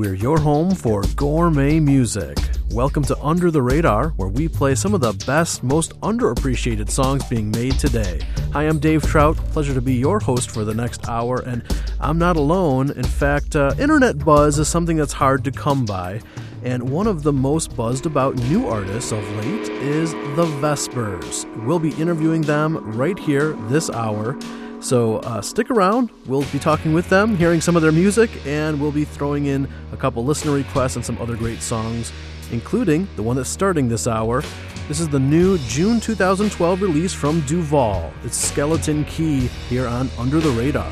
We're 0.00 0.14
your 0.14 0.40
home 0.40 0.74
for 0.74 1.02
gourmet 1.14 1.78
music. 1.78 2.38
Welcome 2.70 3.04
to 3.04 3.22
Under 3.22 3.50
the 3.50 3.60
Radar, 3.60 4.08
where 4.12 4.30
we 4.30 4.48
play 4.48 4.74
some 4.74 4.94
of 4.94 5.02
the 5.02 5.12
best, 5.26 5.62
most 5.62 5.92
underappreciated 6.00 6.88
songs 6.88 7.22
being 7.28 7.50
made 7.50 7.78
today. 7.78 8.26
Hi, 8.54 8.62
I'm 8.62 8.78
Dave 8.78 9.02
Trout. 9.02 9.36
Pleasure 9.52 9.74
to 9.74 9.82
be 9.82 9.92
your 9.92 10.18
host 10.18 10.52
for 10.52 10.64
the 10.64 10.72
next 10.72 11.06
hour, 11.06 11.40
and 11.40 11.62
I'm 12.00 12.16
not 12.16 12.38
alone. 12.38 12.92
In 12.92 13.04
fact, 13.04 13.56
uh, 13.56 13.74
internet 13.78 14.24
buzz 14.24 14.58
is 14.58 14.68
something 14.68 14.96
that's 14.96 15.12
hard 15.12 15.44
to 15.44 15.52
come 15.52 15.84
by, 15.84 16.22
and 16.64 16.88
one 16.88 17.06
of 17.06 17.22
the 17.22 17.34
most 17.34 17.76
buzzed 17.76 18.06
about 18.06 18.36
new 18.36 18.68
artists 18.68 19.12
of 19.12 19.22
late 19.44 19.68
is 19.68 20.12
the 20.12 20.46
Vespers. 20.62 21.44
We'll 21.66 21.78
be 21.78 21.92
interviewing 22.00 22.40
them 22.40 22.96
right 22.96 23.18
here 23.18 23.52
this 23.68 23.90
hour. 23.90 24.38
So 24.80 25.18
uh, 25.18 25.42
stick 25.42 25.70
around. 25.70 26.10
We'll 26.26 26.44
be 26.52 26.58
talking 26.58 26.94
with 26.94 27.08
them, 27.10 27.36
hearing 27.36 27.60
some 27.60 27.76
of 27.76 27.82
their 27.82 27.92
music, 27.92 28.30
and 28.46 28.80
we'll 28.80 28.92
be 28.92 29.04
throwing 29.04 29.46
in 29.46 29.68
a 29.92 29.96
couple 29.96 30.24
listener 30.24 30.52
requests 30.52 30.96
and 30.96 31.04
some 31.04 31.18
other 31.18 31.36
great 31.36 31.60
songs, 31.60 32.12
including 32.50 33.06
the 33.16 33.22
one 33.22 33.36
that's 33.36 33.50
starting 33.50 33.88
this 33.88 34.06
hour. 34.06 34.42
This 34.88 34.98
is 34.98 35.08
the 35.08 35.20
new 35.20 35.58
June 35.68 36.00
2012 36.00 36.82
release 36.82 37.12
from 37.12 37.42
Duval. 37.42 38.12
It's 38.24 38.36
Skeleton 38.36 39.04
Key 39.04 39.46
here 39.68 39.86
on 39.86 40.10
Under 40.18 40.40
the 40.40 40.50
Radar. 40.50 40.90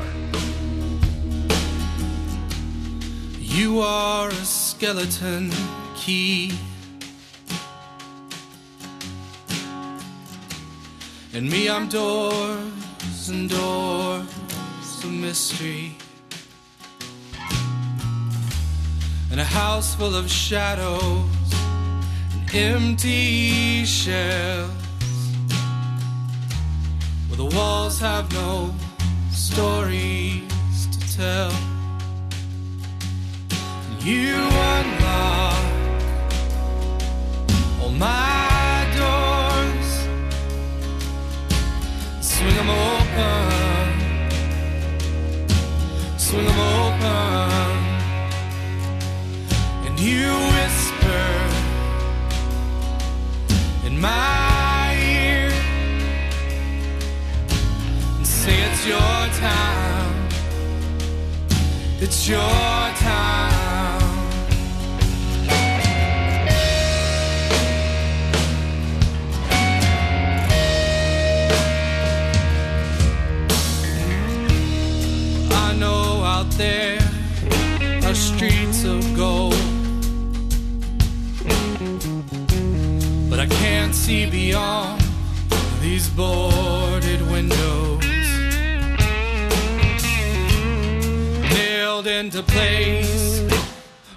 You 3.39 3.81
are 3.81 4.29
a 4.29 4.33
skeleton 4.33 5.51
key. 5.95 6.53
And 11.33 11.49
me, 11.49 11.69
I'm 11.69 11.89
and 13.31 13.49
doors 13.49 15.03
of 15.03 15.11
mystery. 15.11 15.95
And 19.31 19.39
a 19.39 19.43
house 19.43 19.95
full 19.95 20.15
of 20.15 20.29
shadows 20.29 21.53
and 22.33 22.55
empty 22.55 23.85
shells. 23.85 24.71
Where 27.27 27.37
the 27.37 27.55
walls 27.55 27.99
have 27.99 28.31
no 28.33 28.73
stories 29.31 30.87
to 30.93 31.17
tell. 31.17 31.51
You 34.01 34.35
unlock 34.35 35.63
all 37.81 37.91
my 37.91 38.48
swing 42.39 42.55
them 42.55 42.69
open, 42.69 43.87
swing 46.17 46.45
them 46.45 46.59
open, 46.79 47.71
and 49.85 49.99
you 49.99 50.31
whisper 50.55 51.25
in 53.87 53.99
my 53.99 54.95
ear 55.17 55.51
and 58.17 58.25
say 58.25 58.55
it's 58.67 58.87
your 58.87 59.17
time. 59.43 60.29
It's 61.99 62.29
your 62.29 62.78
there 76.59 76.99
are 78.03 78.13
streets 78.13 78.83
of 78.83 79.01
gold, 79.15 79.55
but 83.29 83.39
I 83.39 83.47
can't 83.47 83.95
see 83.95 84.29
beyond 84.29 85.01
these 85.79 86.09
boarded 86.09 87.21
windows. 87.31 88.03
nailed 91.53 92.07
into 92.07 92.43
place 92.43 93.39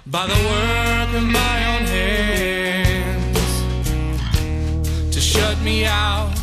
by 0.05 0.27
the 0.27 0.39
work 0.51 1.09
of 1.19 1.23
my 1.23 1.57
own 1.71 1.85
hands 1.97 3.51
to 5.15 5.21
shut 5.21 5.57
me 5.61 5.85
out 5.85 6.33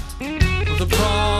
of 0.70 0.78
the 0.78 0.86
promised 0.96 1.39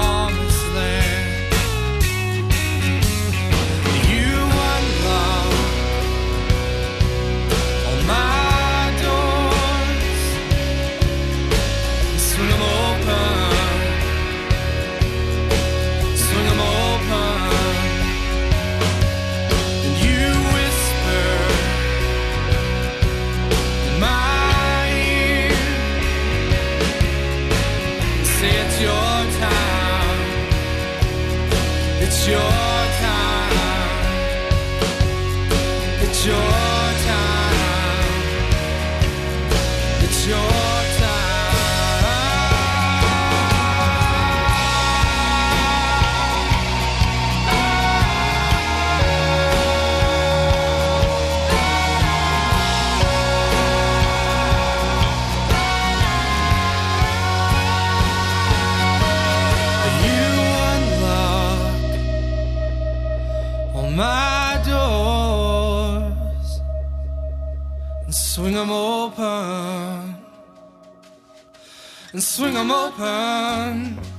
and 72.20 72.24
swing 72.24 72.52
them 72.52 72.70
open. 72.70 74.09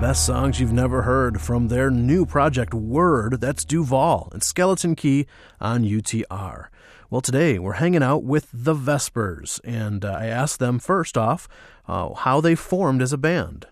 Best 0.00 0.26
songs 0.26 0.60
you've 0.60 0.72
never 0.72 1.02
heard 1.02 1.40
from 1.40 1.68
their 1.68 1.90
new 1.90 2.26
project 2.26 2.74
Word, 2.74 3.40
that's 3.40 3.64
Duval 3.64 4.28
and 4.32 4.42
Skeleton 4.42 4.94
Key 4.94 5.26
on 5.58 5.84
UTR. 5.84 6.66
Well, 7.08 7.22
today 7.22 7.58
we're 7.58 7.74
hanging 7.74 8.02
out 8.02 8.22
with 8.22 8.48
the 8.52 8.74
Vespers, 8.74 9.58
and 9.64 10.04
uh, 10.04 10.12
I 10.12 10.26
asked 10.26 10.58
them 10.58 10.78
first 10.78 11.16
off 11.16 11.48
uh, 11.88 12.12
how 12.12 12.42
they 12.42 12.54
formed 12.54 13.00
as 13.00 13.14
a 13.14 13.18
band. 13.18 13.68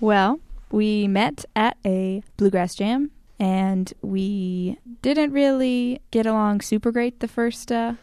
Well, 0.00 0.40
we 0.70 1.08
met 1.08 1.44
at 1.54 1.76
a 1.84 2.22
bluegrass 2.38 2.74
jam, 2.74 3.10
and 3.38 3.92
we 4.00 4.78
didn't 5.02 5.32
really 5.32 6.00
get 6.10 6.24
along 6.24 6.62
super 6.62 6.90
great 6.90 7.20
the 7.20 7.28
first 7.28 7.70
uh, 7.70 7.94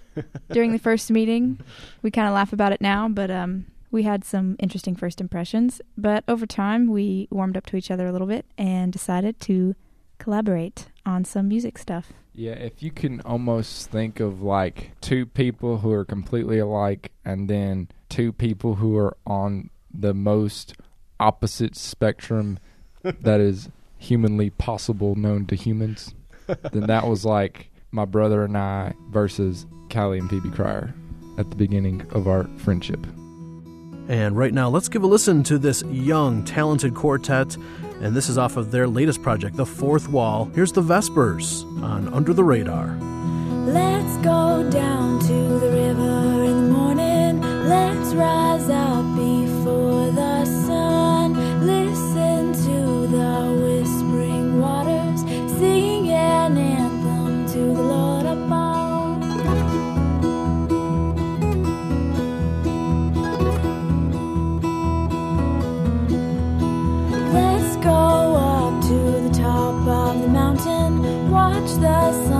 during 0.51 0.73
the 0.73 0.79
first 0.79 1.09
meeting. 1.09 1.59
We 2.03 2.11
kind 2.11 2.27
of 2.27 2.35
laugh 2.35 2.53
about 2.53 2.71
it 2.71 2.81
now, 2.81 3.09
but 3.09 3.31
um, 3.31 3.65
we 3.93 4.03
had 4.03 4.25
some 4.25 4.55
interesting 4.59 4.95
first 4.95 5.21
impressions. 5.21 5.79
But 5.95 6.23
over 6.27 6.47
time, 6.47 6.87
we 6.87 7.27
warmed 7.29 7.55
up 7.55 7.67
to 7.67 7.77
each 7.77 7.91
other 7.91 8.07
a 8.07 8.11
little 8.11 8.27
bit 8.27 8.45
and 8.57 8.91
decided 8.91 9.39
to 9.41 9.75
collaborate 10.17 10.87
on 11.05 11.23
some 11.23 11.47
music 11.47 11.77
stuff. 11.77 12.11
Yeah, 12.33 12.53
if 12.53 12.81
you 12.81 12.89
can 12.89 13.21
almost 13.21 13.91
think 13.91 14.19
of 14.19 14.41
like 14.41 14.99
two 14.99 15.27
people 15.27 15.77
who 15.77 15.91
are 15.91 16.03
completely 16.03 16.57
alike 16.57 17.11
and 17.23 17.47
then 17.47 17.87
two 18.09 18.33
people 18.33 18.75
who 18.75 18.97
are 18.97 19.15
on 19.27 19.69
the 19.93 20.15
most 20.15 20.73
opposite 21.19 21.75
spectrum 21.75 22.57
that 23.03 23.39
is 23.39 23.69
humanly 23.99 24.49
possible 24.49 25.13
known 25.13 25.45
to 25.45 25.55
humans, 25.55 26.15
then 26.71 26.87
that 26.87 27.07
was 27.07 27.25
like 27.25 27.69
my 27.91 28.05
brother 28.05 28.43
and 28.43 28.57
I 28.57 28.95
versus 29.11 29.67
Callie 29.91 30.17
and 30.17 30.29
Phoebe 30.31 30.49
Cryar 30.49 30.95
at 31.37 31.51
the 31.51 31.55
beginning 31.55 32.01
of 32.11 32.27
our 32.27 32.45
friendship. 32.57 33.05
And 34.09 34.37
right 34.37 34.53
now, 34.53 34.69
let's 34.69 34.89
give 34.89 35.03
a 35.03 35.07
listen 35.07 35.43
to 35.43 35.57
this 35.57 35.83
young, 35.83 36.43
talented 36.43 36.93
quartet. 36.93 37.55
And 38.01 38.13
this 38.13 38.27
is 38.27 38.37
off 38.37 38.57
of 38.57 38.71
their 38.71 38.87
latest 38.87 39.21
project, 39.21 39.55
The 39.55 39.65
Fourth 39.65 40.09
Wall. 40.09 40.51
Here's 40.53 40.73
the 40.73 40.81
Vespers 40.81 41.63
on 41.81 42.13
Under 42.13 42.33
the 42.33 42.43
Radar. 42.43 42.97
Let's 43.65 44.17
go 44.17 44.69
down 44.69 45.19
to 45.19 45.33
the 45.59 45.71
river 45.71 46.43
in 46.43 46.65
the 46.65 46.73
morning. 46.73 47.41
Let's 47.69 48.13
rise 48.13 48.69
up 48.69 49.02
the 71.83 72.13
sun 72.13 72.32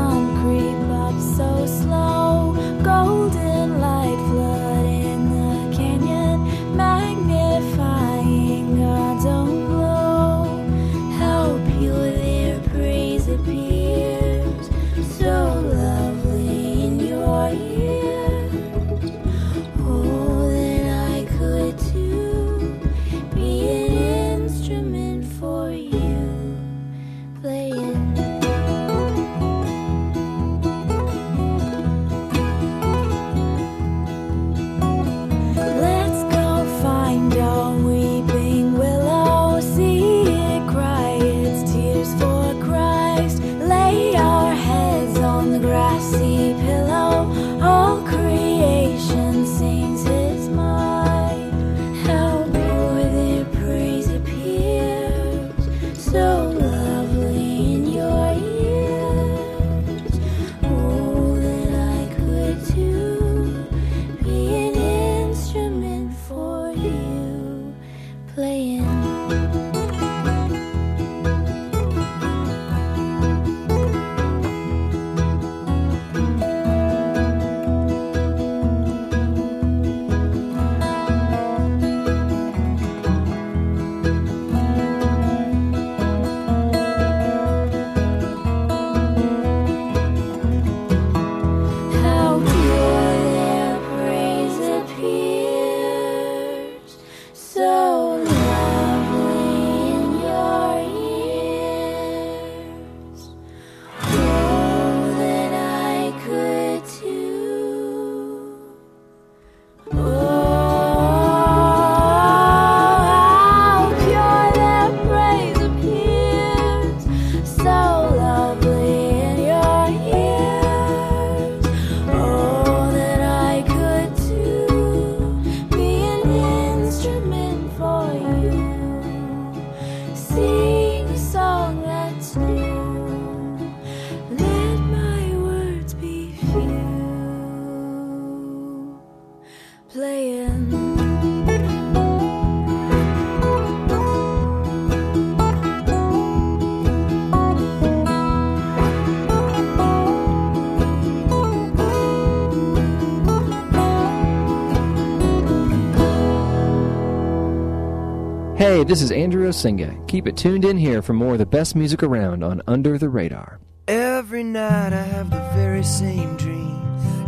This 158.86 159.02
is 159.02 159.12
Andrew 159.12 159.48
Osinga. 159.48 160.08
Keep 160.10 160.28
it 160.28 160.36
tuned 160.36 160.66
in 160.66 160.78
here 160.78 161.02
for 161.02 161.14
more 161.14 161.34
of 161.34 161.40
the 161.40 161.46
best 161.46 161.74
music 161.74 162.04
around 162.04 162.44
on 162.44 162.62
Under 162.68 162.98
the 162.98 163.08
Radar. 163.08 163.60
Every 163.88 164.44
night 164.44 164.92
I 164.92 165.02
have 165.02 165.30
the 165.30 165.40
very 165.56 165.84
same 165.84 166.36
dream. 166.36 166.82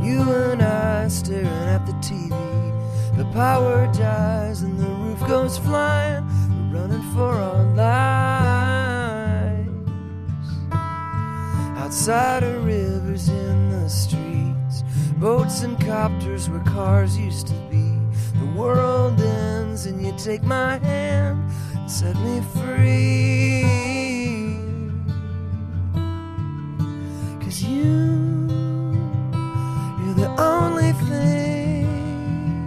You 0.03 0.21
and 0.21 0.61
I 0.61 1.07
staring 1.07 1.47
at 1.47 1.85
the 1.85 1.93
TV. 1.93 2.29
The 3.17 3.23
power 3.31 3.89
dies 3.93 4.61
and 4.63 4.77
the 4.77 4.85
roof 4.85 5.19
goes 5.27 5.57
flying. 5.57 6.25
We're 6.71 6.81
running 6.81 7.13
for 7.13 7.31
our 7.31 7.63
lives. 7.73 9.69
Outside 11.79 12.43
of 12.43 12.65
rivers 12.65 13.29
in 13.29 13.69
the 13.69 13.89
streets. 13.89 14.83
Boats 15.17 15.63
and 15.63 15.79
copters 15.79 16.49
where 16.49 16.59
cars 16.65 17.17
used 17.17 17.47
to 17.47 17.53
be. 17.71 17.84
World 18.55 19.19
ends 19.19 19.85
and 19.85 20.01
you 20.01 20.13
take 20.17 20.41
my 20.41 20.77
hand 20.77 21.51
and 21.75 21.91
set 21.91 22.15
me 22.15 22.39
free. 22.55 23.65
Cause 27.41 27.61
you, 27.61 28.47
you're 29.99 30.13
the 30.15 30.33
only 30.39 30.93
thing 31.09 31.85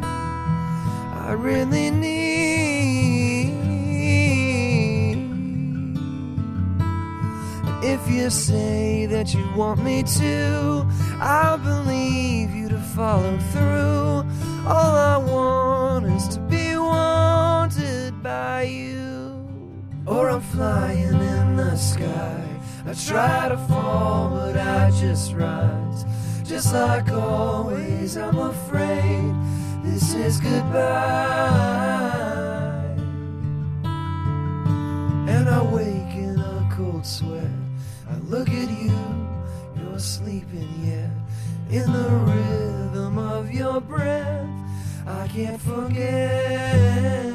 I 0.05 1.33
really 1.33 1.91
need. 1.91 2.29
And 7.65 7.83
if 7.83 8.11
you 8.11 8.29
say 8.29 9.07
that 9.07 9.33
you 9.33 9.43
want 9.57 9.83
me 9.83 10.03
to, 10.03 10.87
I'll 11.19 11.57
believe 11.57 12.51
you 12.55 12.69
to 12.69 12.79
follow 12.95 13.39
through. 13.53 14.27
All 14.67 14.95
I 14.95 15.17
want 15.17 15.58
is 16.11 16.29
to 16.29 16.41
be 16.41 16.77
wanted 16.77 18.23
by 18.23 18.63
you. 18.63 19.47
Or 20.07 20.31
I'm 20.31 20.41
flying 20.41 21.21
in 21.21 21.57
the 21.57 21.77
sky. 21.77 22.45
I 22.87 22.95
try 22.95 23.49
to 23.49 23.59
fall, 23.69 24.31
but 24.31 24.57
I 24.57 24.91
just 24.93 25.35
rise. 25.35 26.05
Just 26.45 26.73
like 26.73 27.11
always, 27.11 28.17
I'm 28.17 28.39
afraid 28.39 29.35
this 29.85 30.15
is 30.15 30.41
goodbye. 30.41 30.79
And 35.29 35.49
I 35.49 35.63
wake 35.63 36.15
in 36.15 36.39
a 36.39 36.69
cold 36.73 37.05
sweat. 37.05 37.45
I 38.11 38.17
look 38.31 38.49
at 38.49 38.71
you, 38.71 39.29
you're 39.79 39.99
sleeping 39.99 40.71
yet. 40.83 41.11
In 41.71 41.93
the 41.93 42.09
rhythm 42.09 43.19
of 43.19 43.53
your 43.53 43.83
breath, 43.83 44.49
I 45.09 45.27
can't 45.29 45.59
forget. 45.59 47.28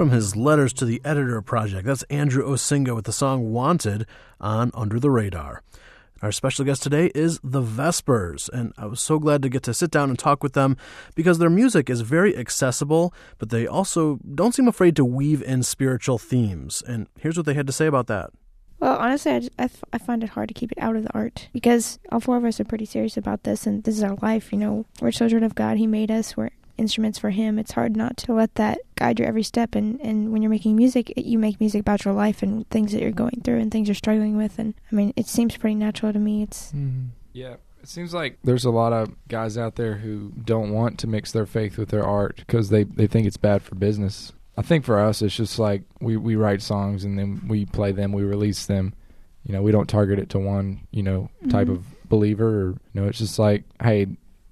From 0.00 0.12
his 0.12 0.34
Letters 0.34 0.72
to 0.72 0.86
the 0.86 1.02
Editor 1.04 1.42
project, 1.42 1.84
that's 1.86 2.04
Andrew 2.04 2.42
Osinga 2.48 2.94
with 2.94 3.04
the 3.04 3.12
song 3.12 3.52
Wanted 3.52 4.06
on 4.40 4.70
Under 4.72 4.98
the 4.98 5.10
Radar. 5.10 5.62
Our 6.22 6.32
special 6.32 6.64
guest 6.64 6.82
today 6.82 7.10
is 7.14 7.38
The 7.44 7.60
Vespers, 7.60 8.48
and 8.50 8.72
I 8.78 8.86
was 8.86 9.02
so 9.02 9.18
glad 9.18 9.42
to 9.42 9.50
get 9.50 9.62
to 9.64 9.74
sit 9.74 9.90
down 9.90 10.08
and 10.08 10.18
talk 10.18 10.42
with 10.42 10.54
them 10.54 10.78
because 11.14 11.38
their 11.38 11.50
music 11.50 11.90
is 11.90 12.00
very 12.00 12.34
accessible, 12.34 13.12
but 13.36 13.50
they 13.50 13.66
also 13.66 14.18
don't 14.34 14.54
seem 14.54 14.68
afraid 14.68 14.96
to 14.96 15.04
weave 15.04 15.42
in 15.42 15.62
spiritual 15.62 16.16
themes. 16.16 16.82
And 16.86 17.06
here's 17.18 17.36
what 17.36 17.44
they 17.44 17.52
had 17.52 17.66
to 17.66 17.72
say 17.74 17.84
about 17.84 18.06
that. 18.06 18.30
Well, 18.78 18.96
honestly, 18.96 19.32
I, 19.32 19.40
j- 19.40 19.50
I 19.58 19.64
f- 19.64 19.84
I 19.92 19.98
find 19.98 20.24
it 20.24 20.30
hard 20.30 20.48
to 20.48 20.54
keep 20.54 20.72
it 20.72 20.78
out 20.78 20.96
of 20.96 21.02
the 21.02 21.12
art 21.12 21.50
because 21.52 21.98
all 22.10 22.20
four 22.20 22.38
of 22.38 22.44
us 22.46 22.58
are 22.58 22.64
pretty 22.64 22.86
serious 22.86 23.18
about 23.18 23.42
this, 23.42 23.66
and 23.66 23.84
this 23.84 23.98
is 23.98 24.02
our 24.02 24.16
life. 24.22 24.50
You 24.50 24.60
know, 24.60 24.86
we're 25.02 25.10
children 25.10 25.44
of 25.44 25.54
God. 25.54 25.76
He 25.76 25.86
made 25.86 26.10
us. 26.10 26.38
We're 26.38 26.48
instruments 26.80 27.18
for 27.18 27.30
Him. 27.30 27.58
It's 27.58 27.72
hard 27.72 27.96
not 27.96 28.16
to 28.18 28.32
let 28.34 28.54
that 28.56 28.78
guide 28.96 29.18
your 29.20 29.28
every 29.28 29.42
step. 29.44 29.74
And, 29.74 30.00
and 30.00 30.32
when 30.32 30.42
you're 30.42 30.50
making 30.50 30.74
music, 30.74 31.10
it, 31.10 31.24
you 31.26 31.38
make 31.38 31.60
music 31.60 31.80
about 31.82 32.04
your 32.04 32.14
life 32.14 32.42
and 32.42 32.68
things 32.70 32.90
that 32.92 33.00
you're 33.02 33.12
going 33.12 33.42
through 33.44 33.58
and 33.58 33.70
things 33.70 33.86
you're 33.86 33.94
struggling 33.94 34.36
with. 34.36 34.58
And 34.58 34.74
I 34.90 34.94
mean, 34.94 35.12
it 35.16 35.26
seems 35.28 35.56
pretty 35.56 35.76
natural 35.76 36.12
to 36.12 36.18
me. 36.18 36.42
It's 36.42 36.72
Yeah. 37.32 37.54
It 37.82 37.88
seems 37.88 38.12
like 38.12 38.38
there's 38.44 38.66
a 38.66 38.70
lot 38.70 38.92
of 38.92 39.14
guys 39.28 39.56
out 39.56 39.76
there 39.76 39.94
who 39.94 40.32
don't 40.44 40.70
want 40.70 40.98
to 40.98 41.06
mix 41.06 41.32
their 41.32 41.46
faith 41.46 41.78
with 41.78 41.88
their 41.88 42.04
art 42.04 42.36
because 42.36 42.68
they, 42.68 42.84
they 42.84 43.06
think 43.06 43.26
it's 43.26 43.38
bad 43.38 43.62
for 43.62 43.74
business. 43.74 44.32
I 44.58 44.62
think 44.62 44.84
for 44.84 45.00
us, 45.00 45.22
it's 45.22 45.34
just 45.36 45.58
like 45.58 45.82
we, 46.00 46.18
we 46.18 46.36
write 46.36 46.60
songs 46.60 47.04
and 47.04 47.18
then 47.18 47.40
we 47.48 47.64
play 47.64 47.92
them, 47.92 48.12
we 48.12 48.22
release 48.22 48.66
them. 48.66 48.92
You 49.44 49.54
know, 49.54 49.62
we 49.62 49.72
don't 49.72 49.88
target 49.88 50.18
it 50.18 50.28
to 50.30 50.38
one, 50.38 50.80
you 50.90 51.02
know, 51.02 51.30
type 51.48 51.68
Mhm. 51.68 51.76
of 51.76 52.08
believer 52.10 52.48
or, 52.48 52.68
you 52.92 53.00
know, 53.00 53.06
it's 53.06 53.16
just 53.18 53.38
like, 53.38 53.64
hey, 53.82 54.06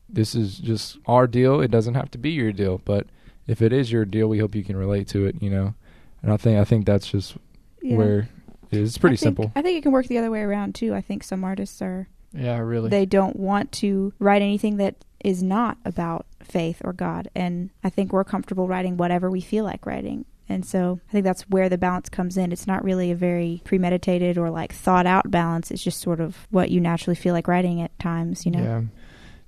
this 0.08 0.34
is 0.34 0.58
just 0.58 0.98
our 1.06 1.26
deal. 1.26 1.60
It 1.60 1.70
doesn't 1.70 1.94
have 1.94 2.10
to 2.12 2.18
be 2.18 2.30
your 2.30 2.52
deal, 2.52 2.80
but 2.84 3.06
if 3.46 3.62
it 3.62 3.72
is 3.72 3.90
your 3.92 4.04
deal, 4.04 4.28
we 4.28 4.38
hope 4.38 4.54
you 4.54 4.64
can 4.64 4.76
relate 4.76 5.08
to 5.08 5.26
it, 5.26 5.42
you 5.42 5.50
know. 5.50 5.74
And 6.22 6.32
I 6.32 6.36
think 6.36 6.58
I 6.58 6.64
think 6.64 6.86
that's 6.86 7.08
just 7.10 7.36
Yeah. 7.82 7.96
where 7.96 8.28
it 8.70 8.78
is. 8.78 8.90
It's 8.90 8.98
pretty 8.98 9.14
I 9.14 9.16
think- 9.16 9.36
simple. 9.36 9.52
I 9.54 9.62
think 9.62 9.78
it 9.78 9.82
can 9.82 9.92
work 9.92 10.06
the 10.06 10.18
other 10.18 10.30
way 10.30 10.40
around 10.40 10.74
too. 10.74 10.94
I 10.94 11.00
think 11.00 11.22
some 11.22 11.44
artists 11.44 11.80
are 11.82 12.08
Yeah, 12.32 12.58
really. 12.58 12.90
they 12.90 13.06
don't 13.06 13.36
want 13.36 13.72
to 13.72 14.12
write 14.18 14.42
anything 14.42 14.76
that 14.78 14.96
is 15.24 15.42
not 15.42 15.78
about 15.84 16.26
faith 16.40 16.80
or 16.84 16.92
God, 16.92 17.28
and 17.34 17.70
I 17.82 17.90
think 17.90 18.12
we're 18.12 18.24
comfortable 18.24 18.68
writing 18.68 18.96
whatever 18.96 19.30
we 19.30 19.40
feel 19.40 19.64
like 19.64 19.84
writing. 19.86 20.24
And 20.50 20.64
so 20.64 21.00
I 21.08 21.12
think 21.12 21.24
that's 21.24 21.42
where 21.50 21.68
the 21.68 21.76
balance 21.76 22.08
comes 22.08 22.38
in. 22.38 22.52
It's 22.52 22.66
not 22.66 22.82
really 22.82 23.10
a 23.10 23.14
very 23.14 23.60
premeditated 23.64 24.38
or 24.38 24.48
like 24.48 24.72
thought 24.72 25.06
out 25.06 25.30
balance. 25.30 25.70
It's 25.70 25.82
just 25.84 26.00
sort 26.00 26.20
of 26.20 26.46
what 26.50 26.70
you 26.70 26.80
naturally 26.80 27.16
feel 27.16 27.34
like 27.34 27.46
writing 27.48 27.82
at 27.82 27.96
times, 27.98 28.46
you 28.46 28.52
know. 28.52 28.62
Yeah. 28.62 28.82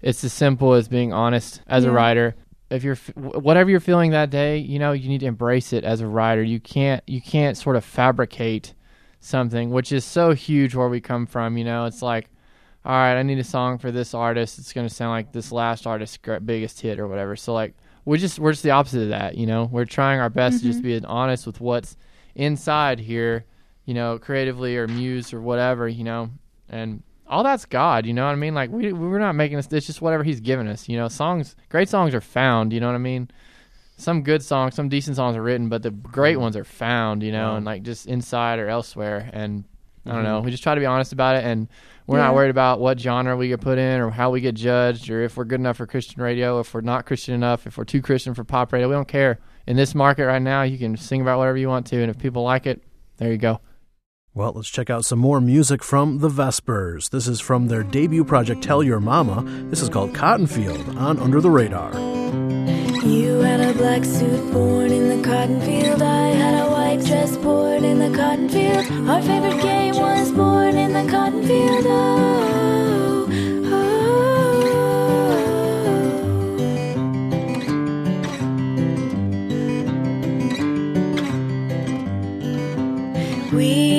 It's 0.03 0.25
as 0.25 0.33
simple 0.33 0.75
as 0.75 0.89
being 0.89 1.13
honest 1.13 1.63
as 1.67 1.85
a 1.85 1.89
Yeah. 1.89 1.95
writer. 1.95 2.35
If 2.71 2.85
you're 2.85 2.97
whatever 3.17 3.69
you're 3.69 3.81
feeling 3.81 4.13
that 4.13 4.31
day, 4.31 4.59
you 4.59 4.79
know, 4.79 4.93
you 4.93 5.09
need 5.09 5.21
to 5.21 5.27
embrace 5.27 5.73
it 5.73 5.83
as 5.85 6.01
a 6.01 6.07
writer. 6.07 6.43
You 6.43 6.61
can't 6.61 7.03
you 7.07 7.21
can't 7.21 7.57
sort 7.57 7.77
of 7.77 7.85
fabricate 7.85 8.75
something, 9.21 9.71
which 9.71 9.93
is 9.93 10.05
so 10.05 10.33
huge 10.33 10.75
where 10.75 10.89
we 10.89 11.01
come 11.01 11.27
from, 11.27 11.59
you 11.59 11.65
know. 11.65 11.85
It's 11.87 12.03
like 12.03 12.31
all 12.83 12.93
right, 12.93 13.19
I 13.19 13.23
need 13.23 13.39
a 13.39 13.45
song 13.45 13.77
for 13.77 13.91
this 13.91 14.15
artist. 14.15 14.59
It's 14.59 14.73
going 14.73 14.89
to 14.89 14.95
sound 14.95 15.11
like 15.11 15.33
this 15.33 15.53
last 15.53 15.87
artist's 15.87 16.17
biggest 16.45 16.81
hit 16.81 16.99
or 16.99 17.07
whatever. 17.09 17.37
So 17.37 17.53
like 17.53 17.75
we 18.07 18.17
just 18.17 18.39
we're 18.39 18.53
just 18.53 18.63
the 18.63 18.71
opposite 18.71 19.03
of 19.03 19.09
that, 19.11 19.37
you 19.37 19.47
know. 19.47 19.69
We're 19.71 19.85
trying 19.85 20.19
our 20.21 20.31
best 20.31 20.61
to 20.61 20.65
just 20.67 20.81
Mhm. 20.81 20.83
be 21.01 21.05
honest 21.05 21.47
with 21.47 21.61
what's 21.61 21.97
inside 22.35 23.01
here, 23.01 23.45
you 23.85 23.93
know, 23.95 24.19
creatively 24.19 24.79
or 24.79 24.87
muse 24.87 25.35
or 25.35 25.43
whatever, 25.43 25.89
you 25.89 26.05
know. 26.05 26.31
And 26.71 27.03
all 27.31 27.45
that's 27.45 27.65
God, 27.65 28.05
you 28.07 28.13
know 28.13 28.27
what 28.27 28.33
I 28.33 28.37
mean? 28.37 28.55
Like 28.55 28.71
we 28.71 28.93
we're 28.93 29.19
not 29.19 29.35
making 29.35 29.57
this. 29.57 29.69
It's 29.73 29.87
just 29.87 30.03
whatever 30.03 30.25
He's 30.25 30.41
given 30.41 30.67
us, 30.67 30.89
you 30.89 30.97
know. 30.99 31.09
Songs, 31.09 31.57
great 31.69 31.89
songs 31.89 32.15
are 32.15 32.21
found, 32.21 32.73
you 32.73 32.81
know 32.81 32.89
what 32.89 32.95
I 32.95 32.99
mean? 32.99 33.31
Some 33.97 34.23
good 34.23 34.43
songs, 34.43 34.75
some 34.75 34.89
decent 34.89 35.17
songs 35.17 35.37
are 35.37 35.43
written, 35.43 35.69
but 35.69 35.83
the 35.83 35.91
great 35.91 36.35
mm-hmm. 36.35 36.43
ones 36.43 36.57
are 36.57 36.65
found, 36.65 37.23
you 37.23 37.33
know, 37.33 37.57
and 37.57 37.65
like 37.65 37.83
just 37.83 38.07
inside 38.07 38.59
or 38.59 38.69
elsewhere. 38.69 39.31
And 39.33 39.65
I 40.07 40.13
don't 40.13 40.25
know. 40.25 40.39
Mm-hmm. 40.39 40.47
We 40.47 40.51
just 40.51 40.63
try 40.63 40.75
to 40.75 40.81
be 40.81 40.87
honest 40.87 41.13
about 41.13 41.37
it, 41.37 41.45
and 41.45 41.69
we're 42.07 42.19
Yeah. 42.19 42.25
not 42.25 42.35
worried 42.35 42.51
about 42.51 42.81
what 42.81 42.99
genre 42.99 43.37
we 43.37 43.49
get 43.49 43.61
put 43.61 43.79
in 43.79 44.01
or 44.01 44.11
how 44.11 44.31
we 44.31 44.41
get 44.41 44.55
judged 44.55 45.11
or 45.11 45.23
if 45.23 45.37
we're 45.37 45.45
good 45.45 45.61
enough 45.61 45.77
for 45.77 45.87
Christian 45.87 46.23
radio, 46.23 46.59
if 46.59 46.73
we're 46.75 46.81
not 46.81 47.07
Christian 47.07 47.35
enough, 47.35 47.67
if 47.67 47.77
we're 47.77 47.85
too 47.85 48.03
Christian 48.03 48.35
for 48.35 48.43
pop 48.43 48.73
radio. 48.73 48.89
We 48.89 48.95
don't 48.95 49.07
care. 49.07 49.39
In 49.67 49.77
this 49.77 49.95
market 49.95 50.27
right 50.27 50.43
now, 50.43 50.63
you 50.63 50.79
can 50.79 50.97
sing 50.97 51.21
about 51.21 51.39
whatever 51.39 51.59
you 51.59 51.69
want 51.69 51.87
to, 51.89 52.01
and 52.01 52.11
if 52.11 52.19
people 52.19 52.43
like 52.43 52.67
it, 52.67 52.83
there 53.19 53.31
you 53.31 53.39
go. 53.39 53.61
Well, 54.33 54.53
let's 54.55 54.69
check 54.71 54.91
out 54.91 55.05
some 55.05 55.19
more 55.19 55.41
music 55.41 55.83
from 55.83 56.19
The 56.19 56.29
Vespers. 56.29 57.09
This 57.09 57.27
is 57.27 57.41
from 57.41 57.67
their 57.67 57.83
debut 57.83 58.23
project, 58.25 58.63
Tell 58.63 58.81
Your 58.81 59.01
Mama. 59.01 59.43
This 59.71 59.83
is 59.83 59.89
called 59.89 60.13
Cottonfield 60.13 60.97
on 60.97 61.19
Under 61.19 61.41
the 61.41 61.51
Radar. 61.51 61.93
You 63.05 63.41
had 63.41 63.61
a 63.61 63.73
black 63.77 64.05
suit 64.05 64.53
born 64.53 64.93
in 64.93 65.09
the 65.09 65.29
cotton 65.29 65.61
field. 65.63 66.01
I 66.01 66.29
had 66.29 66.65
a 66.65 66.71
white 66.71 67.05
dress 67.05 67.37
born 67.39 67.83
in 67.85 67.99
the 67.99 68.17
cotton 68.17 68.49
field. 68.49 68.87
Our 69.09 69.21
favorite 69.21 69.61
game 69.63 69.97
was 69.97 70.31
born 70.31 70.77
in 70.77 70.93
the 70.93 71.11
cotton 71.11 71.45
field. 71.45 71.87
Oh, 71.89 73.27
oh, 73.73 73.81
oh. 83.53 83.57
We 83.57 83.90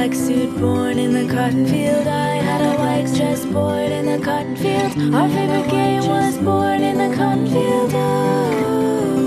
black 0.00 0.14
suit 0.14 0.58
born 0.58 0.98
in 0.98 1.12
the 1.12 1.30
cotton 1.30 1.66
field. 1.66 2.06
I 2.06 2.36
had 2.36 2.62
a 2.62 2.78
white 2.78 3.14
dress 3.14 3.44
born 3.44 3.92
in 3.92 4.06
the 4.06 4.24
cotton 4.24 4.56
field. 4.56 5.14
Our 5.14 5.28
favorite 5.28 5.68
game 5.68 6.06
was 6.06 6.38
born 6.38 6.82
in 6.82 6.96
the 6.96 7.14
cotton 7.14 7.46
field. 7.46 7.90
Oh. 7.92 9.19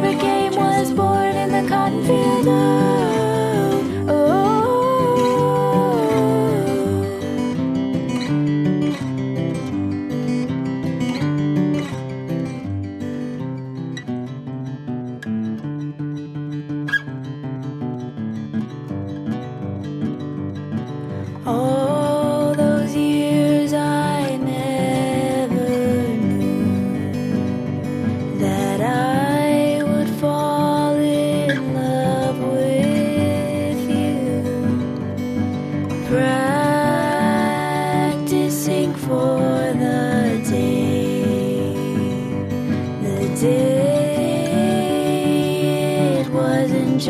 Favorite 0.00 0.20
game 0.20 0.54
was 0.54 0.92
born 0.92 1.36
in 1.36 1.50
the 1.52 1.68
cotton 1.68 2.02
field. 2.04 2.79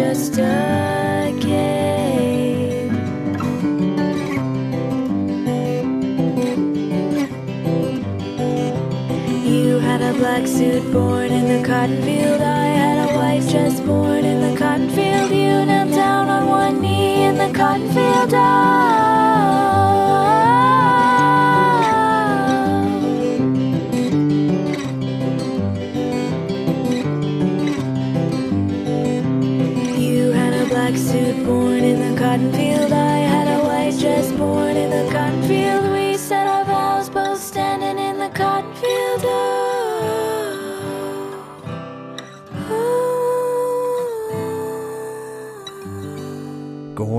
Just 0.01 0.39
a 0.39 1.35
game. 1.41 2.93
You 9.45 9.79
had 9.79 10.01
a 10.01 10.13
black 10.15 10.47
suit 10.47 10.91
born 10.91 11.31
in 11.31 11.45
the 11.53 11.67
cotton 11.67 12.03
field. 12.03 12.41
I 12.41 12.67
had 12.83 12.99
a 13.07 13.09
white 13.19 13.47
dress 13.51 13.81
born 13.81 14.25
in 14.25 14.39
the 14.47 14.59
cotton 14.59 14.89
field. 14.89 15.31
You 15.31 15.67
knelt 15.69 15.91
down 15.91 16.29
on 16.29 16.49
one 16.49 16.81
knee 16.81 17.25
in 17.25 17.37
the 17.37 17.53
cotton 17.53 17.89
field. 17.93 18.33
Oh. 18.33 19.20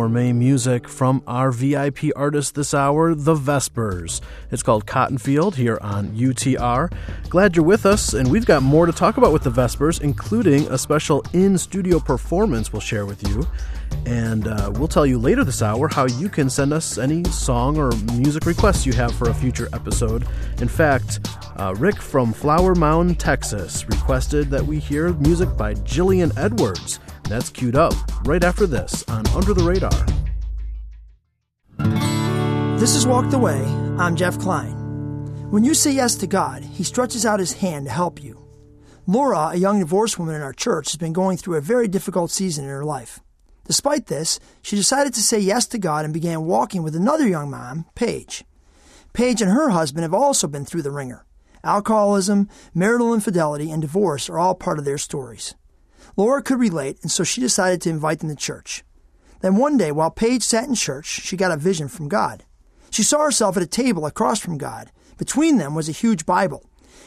Gourmet 0.01 0.33
music 0.33 0.87
from 0.87 1.21
our 1.27 1.51
VIP 1.51 2.05
artist 2.15 2.55
this 2.55 2.73
hour, 2.73 3.13
The 3.13 3.35
Vespers. 3.35 4.19
It's 4.49 4.63
called 4.63 4.87
Cottonfield 4.87 5.53
here 5.53 5.77
on 5.79 6.07
UTR. 6.13 6.91
Glad 7.29 7.55
you're 7.55 7.63
with 7.63 7.85
us, 7.85 8.15
and 8.15 8.31
we've 8.31 8.47
got 8.47 8.63
more 8.63 8.87
to 8.87 8.91
talk 8.91 9.17
about 9.17 9.31
with 9.31 9.43
The 9.43 9.51
Vespers, 9.51 10.01
including 10.01 10.65
a 10.69 10.77
special 10.79 11.23
in 11.33 11.55
studio 11.55 11.99
performance 11.99 12.73
we'll 12.73 12.79
share 12.79 13.05
with 13.05 13.21
you. 13.29 13.45
And 14.07 14.47
uh, 14.47 14.71
we'll 14.73 14.87
tell 14.87 15.05
you 15.05 15.19
later 15.19 15.43
this 15.43 15.61
hour 15.61 15.87
how 15.87 16.07
you 16.07 16.29
can 16.29 16.49
send 16.49 16.73
us 16.73 16.97
any 16.97 17.23
song 17.25 17.77
or 17.77 17.91
music 18.15 18.47
requests 18.47 18.87
you 18.87 18.93
have 18.93 19.13
for 19.13 19.29
a 19.29 19.33
future 19.35 19.69
episode. 19.71 20.25
In 20.61 20.67
fact, 20.67 21.19
uh, 21.57 21.75
Rick 21.77 22.01
from 22.01 22.33
Flower 22.33 22.73
Mound, 22.73 23.19
Texas, 23.19 23.87
requested 23.87 24.49
that 24.49 24.65
we 24.65 24.79
hear 24.79 25.13
music 25.13 25.55
by 25.55 25.75
Jillian 25.75 26.35
Edwards. 26.39 26.99
That's 27.23 27.49
queued 27.49 27.75
up 27.75 27.93
right 28.25 28.43
after 28.43 28.67
this 28.67 29.03
on 29.07 29.25
Under 29.27 29.53
the 29.53 29.63
Radar. 29.63 30.05
This 32.77 32.95
is 32.95 33.07
Walk 33.07 33.29
the 33.29 33.39
Way. 33.39 33.62
I'm 33.97 34.15
Jeff 34.15 34.39
Klein. 34.39 34.73
When 35.51 35.63
you 35.63 35.73
say 35.73 35.91
yes 35.91 36.15
to 36.15 36.27
God, 36.27 36.63
He 36.63 36.84
stretches 36.84 37.25
out 37.25 37.39
His 37.39 37.53
hand 37.53 37.86
to 37.86 37.91
help 37.91 38.23
you. 38.23 38.39
Laura, 39.07 39.49
a 39.49 39.55
young 39.55 39.79
divorced 39.79 40.17
woman 40.17 40.36
in 40.36 40.41
our 40.41 40.53
church, 40.53 40.91
has 40.91 40.97
been 40.97 41.13
going 41.13 41.38
through 41.38 41.57
a 41.57 41.62
very 41.62 41.88
difficult 41.88 42.31
season 42.31 42.63
in 42.63 42.69
her 42.69 42.86
life. 42.86 43.19
Despite 43.65 44.07
this, 44.07 44.39
she 44.62 44.75
decided 44.75 45.13
to 45.13 45.21
say 45.21 45.39
yes 45.39 45.65
to 45.67 45.77
God 45.77 46.05
and 46.05 46.13
began 46.13 46.45
walking 46.45 46.84
with 46.84 46.95
another 46.95 47.27
young 47.27 47.49
mom, 47.49 47.86
Paige. 47.95 48.43
Paige 49.13 49.41
and 49.41 49.51
her 49.51 49.69
husband 49.69 50.03
have 50.03 50.13
also 50.13 50.47
been 50.47 50.65
through 50.65 50.81
the 50.81 50.91
ringer. 50.91 51.25
Alcoholism, 51.63 52.49
marital 52.73 53.13
infidelity, 53.13 53.69
and 53.69 53.81
divorce 53.81 54.29
are 54.29 54.39
all 54.39 54.55
part 54.55 54.79
of 54.79 54.86
their 54.86 54.97
stories. 54.97 55.53
Laura 56.17 56.41
could 56.41 56.60
relate, 56.60 57.00
and 57.02 57.12
so 57.12 57.24
she 57.24 57.41
decided 57.41 57.82
to 57.82 57.89
invite 57.89 58.19
them 58.19 58.30
to 58.30 58.36
church. 58.36 58.84
Then 59.41 59.56
one 59.56 59.78
day, 59.78 59.91
while 59.91 60.12
Paige 60.12 60.43
sat 60.43 60.67
in 60.67 60.76
church, 60.76 61.06
she 61.06 61.38
got 61.38 61.52
a 61.52 61.58
vision 61.58 61.88
from 61.88 62.08
God. 62.08 62.43
She 62.89 63.04
saw 63.04 63.24
herself 63.24 63.58
at 63.58 63.63
a 63.63 63.67
table 63.67 64.06
across 64.06 64.39
from 64.39 64.58
God. 64.58 64.91
Between 65.17 65.58
them 65.58 65.74
was 65.74 65.89
a 65.89 65.93
huge 65.93 66.26
Bible. 66.26 66.63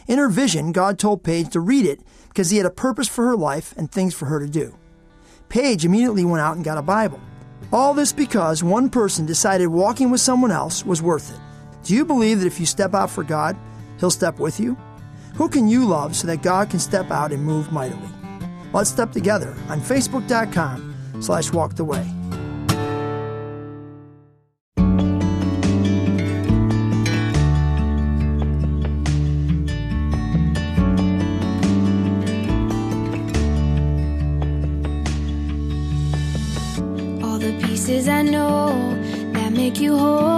In 0.07 0.19
her 0.19 0.29
vision, 0.29 0.73
God 0.73 0.99
told 0.99 1.23
Paige 1.23 1.51
to 1.51 1.61
read 1.61 1.87
it 1.87 2.01
because 2.29 2.51
he 2.51 2.57
had 2.57 2.67
a 2.67 2.71
purpose 2.71 3.09
for 3.09 3.25
her 3.27 3.37
life 3.37 3.75
and 3.77 3.91
things 3.91 4.15
for 4.15 4.27
her 4.27 4.41
to 4.41 4.49
do. 4.49 4.77
Paige 5.49 5.85
immediately 5.85 6.25
went 6.25 6.43
out 6.43 6.57
and 6.57 6.65
got 6.65 6.79
a 6.79 6.83
Bible. 6.83 7.21
All 7.73 7.95
this 7.95 8.13
because 8.13 8.63
one 8.63 8.91
person 8.91 9.27
decided 9.27 9.69
walking 9.69 10.11
with 10.11 10.21
someone 10.21 10.51
else 10.51 10.85
was 10.85 11.03
worth 11.03 11.33
it. 11.33 11.41
Do 11.85 11.95
you 11.95 12.05
believe 12.05 12.41
that 12.41 12.47
if 12.47 12.59
you 12.59 12.67
step 12.67 12.95
out 12.95 13.11
for 13.11 13.23
God, 13.23 13.57
He'll 13.99 14.11
step 14.11 14.39
with 14.39 14.59
you? 14.59 14.77
Who 15.35 15.49
can 15.49 15.69
you 15.69 15.85
love 15.85 16.17
so 16.17 16.27
that 16.27 16.43
God 16.43 16.71
can 16.71 16.81
step 16.81 17.11
out 17.11 17.33
and 17.33 17.45
move 17.45 17.73
mightily? 17.73 18.09
Let's 18.75 18.91
step 18.91 19.13
together 19.13 19.55
on 19.69 19.81
Facebook.com 19.81 21.21
slash 21.21 21.53
walk 21.53 21.77
the 21.77 21.85
way. 21.85 22.05
All 37.23 37.39
the 37.39 37.57
pieces 37.63 38.09
I 38.09 38.23
know 38.23 38.71
that 39.35 39.53
make 39.53 39.79
you 39.79 39.97
whole 39.97 40.34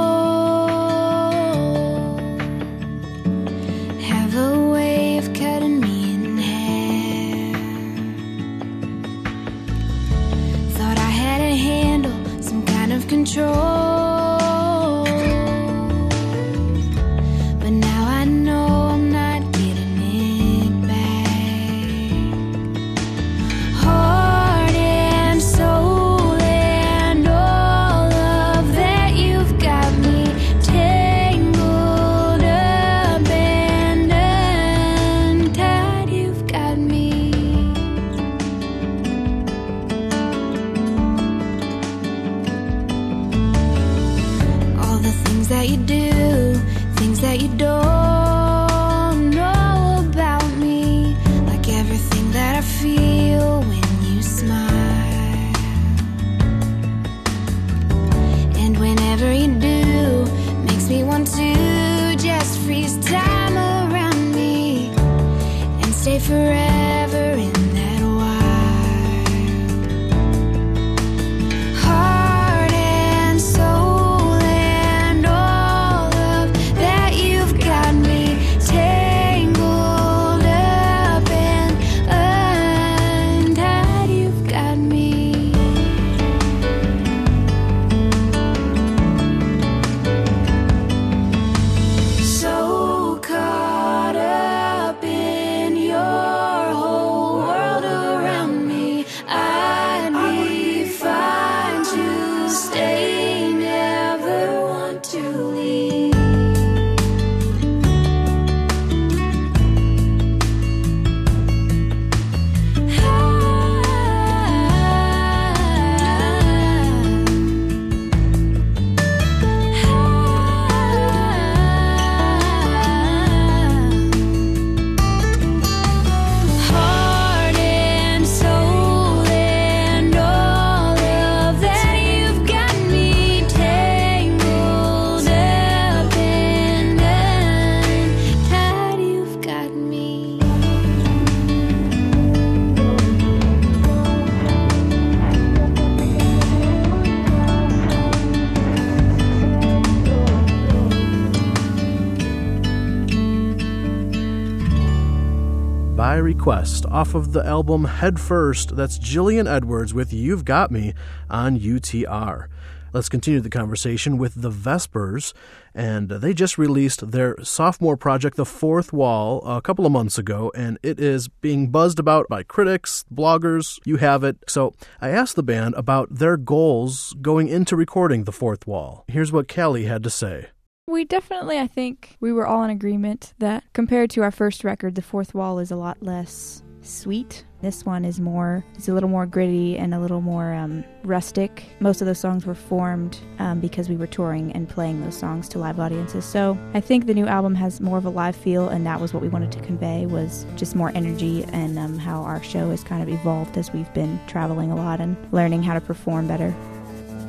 request 156.47 156.87
off 156.93 157.17
of 157.17 157.33
the 157.33 157.45
album 157.45 157.85
Head 157.87 158.21
First. 158.21 158.77
That's 158.77 159.01
Jillian 159.01 159.53
Edwards 159.53 159.93
with 159.93 160.13
You've 160.13 160.45
Got 160.45 160.71
Me 160.71 160.95
on 161.29 161.59
UTR. 161.59 162.47
Let's 162.93 163.09
continue 163.09 163.41
the 163.41 163.51
conversation 163.51 164.17
with 164.17 164.41
the 164.41 164.53
Vespers, 164.53 165.35
and 165.75 166.09
they 166.09 166.33
just 166.33 166.57
released 166.57 167.11
their 167.11 167.35
sophomore 167.43 167.97
project, 167.97 168.37
The 168.37 168.47
Fourth 168.47 168.93
Wall, 168.93 169.45
a 169.45 169.61
couple 169.61 169.87
of 169.87 169.91
months 169.91 170.19
ago, 170.19 170.53
and 170.55 170.79
it 170.85 171.01
is 171.01 171.27
being 171.27 171.73
buzzed 171.73 171.99
about 171.99 172.29
by 172.29 172.45
critics, 172.45 173.05
bloggers, 173.13 173.81
you 173.85 173.97
have 173.97 174.23
it. 174.23 174.37
So 174.47 174.73
I 175.01 175.09
asked 175.09 175.35
the 175.35 175.43
band 175.43 175.75
about 175.75 176.15
their 176.15 176.37
goals 176.37 177.13
going 177.21 177.49
into 177.49 177.75
recording 177.75 178.23
The 178.23 178.31
Fourth 178.31 178.69
Wall. 178.69 179.05
Here's 179.09 179.33
what 179.33 179.53
Callie 179.53 179.87
had 179.87 180.05
to 180.05 180.11
say. 180.11 180.51
We 180.89 181.05
definitely, 181.05 181.59
I 181.59 181.67
think, 181.67 182.17
we 182.21 182.33
were 182.33 182.47
all 182.47 182.63
in 182.63 182.71
agreement 182.71 183.35
that 183.41 183.65
compared 183.73 184.09
to 184.11 184.23
our 184.23 184.31
first 184.31 184.63
record, 184.63 184.95
the 184.95 185.03
fourth 185.03 185.35
wall 185.35 185.59
is 185.59 185.73
a 185.73 185.77
lot 185.77 186.01
less 186.01 186.63
sweet. 186.81 187.45
This 187.61 187.85
one 187.85 188.05
is 188.05 188.21
more, 188.21 188.65
it's 188.77 188.87
a 188.87 188.95
little 188.95 189.09
more 189.09 189.27
gritty 189.27 189.77
and 189.77 189.93
a 189.93 189.99
little 189.99 190.21
more 190.21 190.55
um, 190.55 190.85
rustic. 191.03 191.65
Most 191.81 192.01
of 192.01 192.07
those 192.07 192.21
songs 192.21 192.47
were 192.47 192.55
formed 192.55 193.19
um, 193.41 193.59
because 193.59 193.89
we 193.89 193.97
were 193.97 194.07
touring 194.07 194.53
and 194.53 194.69
playing 194.69 195.01
those 195.01 195.19
songs 195.19 195.49
to 195.49 195.59
live 195.59 195.81
audiences. 195.81 196.25
So 196.25 196.57
I 196.73 196.81
think 196.81 197.07
the 197.07 197.15
new 197.15 197.27
album 197.27 197.57
has 197.57 197.81
more 197.81 197.99
of 197.99 198.05
a 198.05 198.11
live 198.11 198.37
feel, 198.37 198.69
and 198.69 198.87
that 198.87 199.01
was 199.01 199.13
what 199.13 199.25
we 199.25 199.29
wanted 199.29 199.51
to 199.53 199.61
convey 199.63 200.07
was 200.07 200.47
just 200.55 200.77
more 200.77 200.93
energy 200.95 201.43
and 201.53 201.77
um, 201.81 201.99
how 201.99 202.23
our 202.23 202.41
show 202.45 202.71
has 202.71 202.85
kind 202.85 203.03
of 203.03 203.09
evolved 203.09 203.59
as 203.59 203.73
we've 203.73 203.93
been 203.93 204.21
traveling 204.29 204.71
a 204.71 204.77
lot 204.77 205.01
and 205.01 205.17
learning 205.33 205.65
how 205.65 205.75
to 205.75 205.81
perform 205.81 206.29
better. 206.29 206.55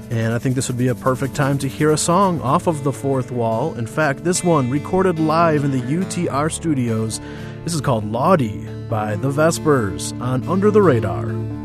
And 0.10 0.34
I 0.34 0.40
think 0.40 0.56
this 0.56 0.70
would 0.70 0.78
be 0.78 0.88
a 0.88 0.96
perfect 0.96 1.36
time 1.36 1.58
to 1.60 1.68
hear 1.68 1.92
a 1.92 1.98
song 1.98 2.40
off 2.42 2.68
of 2.68 2.84
The 2.84 2.94
Fourth 2.94 3.32
Wall. 3.32 3.74
In 3.76 3.86
fact, 3.86 4.24
this 4.24 4.44
one 4.44 4.70
recorded 4.70 5.20
live 5.20 5.66
in 5.66 5.72
the 5.72 5.82
UTR 5.82 6.52
studios. 6.52 7.20
This 7.66 7.74
is 7.74 7.82
called 7.82 8.10
Lottie 8.10 8.66
by 8.88 9.18
The 9.18 9.30
Vespers 9.30 10.14
on 10.22 10.48
Under 10.48 10.72
the 10.72 10.82
Radar. 10.82 11.57